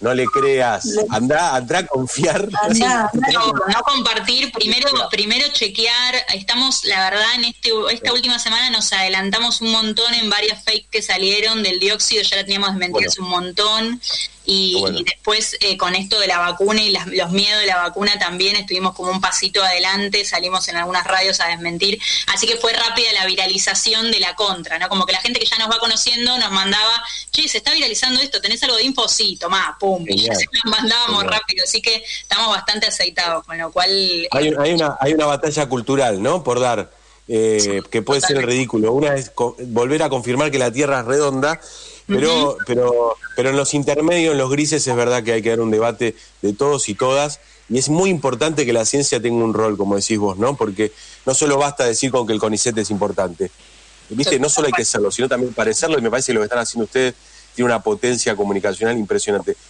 no 0.00 0.14
le 0.14 0.24
creas, 0.26 0.96
anda, 1.10 1.56
anda 1.56 1.78
a 1.80 1.86
confiar. 1.86 2.48
No, 2.50 3.82
compartir, 3.84 4.50
primero, 4.52 4.88
primero 5.10 5.46
chequear, 5.52 6.14
estamos, 6.34 6.84
la 6.84 7.10
verdad, 7.10 7.34
en 7.36 7.44
este, 7.44 7.70
esta 7.92 8.12
última 8.12 8.38
semana 8.38 8.70
nos 8.70 8.92
adelantamos 8.92 9.60
un 9.60 9.72
montón 9.72 10.14
en 10.14 10.30
varias 10.30 10.64
fake 10.64 10.88
que 10.90 11.02
salieron 11.02 11.62
del 11.62 11.78
dióxido, 11.78 12.22
ya 12.22 12.36
la 12.36 12.44
teníamos 12.44 12.70
desmentidas 12.70 13.18
un 13.18 13.28
montón, 13.28 14.00
y, 14.46 14.82
después 15.04 15.56
eh, 15.60 15.76
con 15.76 15.94
esto 15.94 16.18
de 16.18 16.26
la 16.26 16.38
vacuna 16.38 16.82
y 16.82 16.90
los 16.90 17.30
miedos 17.30 17.60
de 17.60 17.66
la 17.66 17.76
vacuna 17.76 18.18
también 18.18 18.56
estuvimos 18.56 18.94
como 18.94 19.10
un 19.10 19.20
pasito 19.20 19.62
adelante, 19.62 20.24
salimos 20.24 20.66
en 20.68 20.76
algunas 20.76 21.06
radios 21.06 21.40
a 21.40 21.46
desmentir, 21.46 22.00
así 22.26 22.46
que 22.46 22.56
fue 22.56 22.72
rápida 22.72 23.12
la 23.12 23.26
viralización 23.26 24.10
de 24.10 24.18
la 24.18 24.34
contra, 24.34 24.78
¿no? 24.78 24.88
Como 24.88 25.06
que 25.06 25.12
la 25.12 25.20
gente 25.20 25.38
que 25.38 25.46
ya 25.46 25.58
nos 25.58 25.70
va 25.70 25.78
conociendo 25.78 26.36
nos 26.38 26.50
mandaba, 26.50 27.04
che, 27.30 27.48
se 27.48 27.58
está 27.58 27.72
viralizando 27.72 28.20
esto, 28.20 28.40
¿tenés 28.40 28.62
algo 28.62 28.76
de 28.76 28.84
info? 28.84 29.08
Sí, 29.08 29.36
tomá, 29.36 29.76
pum, 29.78 29.89
y 30.06 30.24
ya 30.24 30.34
se 30.34 30.46
nos 30.52 30.78
mandábamos 30.78 31.24
rápido, 31.24 31.64
así 31.64 31.80
que 31.82 32.02
estamos 32.22 32.48
bastante 32.48 32.86
aceitados, 32.86 33.44
con 33.44 33.58
lo 33.58 33.70
cual... 33.72 34.28
Hay, 34.30 34.48
una, 34.48 34.96
hay 35.00 35.12
una 35.14 35.26
batalla 35.26 35.68
cultural, 35.68 36.22
¿no? 36.22 36.42
Por 36.42 36.60
dar. 36.60 36.90
Eh, 37.32 37.82
que 37.90 38.02
puede 38.02 38.20
ser 38.20 38.44
ridículo. 38.44 38.92
Una 38.92 39.14
es 39.14 39.30
volver 39.36 40.02
a 40.02 40.08
confirmar 40.08 40.50
que 40.50 40.58
la 40.58 40.72
Tierra 40.72 41.00
es 41.00 41.06
redonda 41.06 41.60
pero, 42.10 42.56
pero, 42.66 43.16
pero 43.36 43.50
en 43.50 43.56
los 43.56 43.72
intermedios, 43.74 44.32
en 44.32 44.38
los 44.38 44.50
grises, 44.50 44.86
es 44.86 44.96
verdad 44.96 45.22
que 45.22 45.32
hay 45.32 45.42
que 45.42 45.50
dar 45.50 45.60
un 45.60 45.70
debate 45.70 46.16
de 46.42 46.52
todos 46.52 46.88
y 46.88 46.94
todas. 46.94 47.40
Y 47.68 47.78
es 47.78 47.88
muy 47.88 48.10
importante 48.10 48.66
que 48.66 48.72
la 48.72 48.84
ciencia 48.84 49.22
tenga 49.22 49.44
un 49.44 49.54
rol, 49.54 49.76
como 49.76 49.94
decís 49.94 50.18
vos, 50.18 50.36
¿no? 50.36 50.56
Porque 50.56 50.92
no 51.24 51.34
solo 51.34 51.56
basta 51.56 51.84
decir 51.84 52.10
con 52.10 52.26
que 52.26 52.32
el 52.32 52.40
CONICET 52.40 52.76
es 52.78 52.90
importante. 52.90 53.50
¿Viste? 54.08 54.40
No 54.40 54.48
solo 54.48 54.66
hay 54.66 54.72
que 54.72 54.84
serlo, 54.84 55.12
sino 55.12 55.28
también 55.28 55.54
parecerlo. 55.54 55.98
Y 55.98 56.02
me 56.02 56.10
parece 56.10 56.32
que 56.32 56.34
lo 56.34 56.40
que 56.40 56.46
están 56.46 56.58
haciendo 56.58 56.86
ustedes 56.86 57.14
tiene 57.54 57.66
una 57.66 57.80
potencia 57.80 58.34
comunicacional 58.34 58.98
impresionante. 58.98 59.56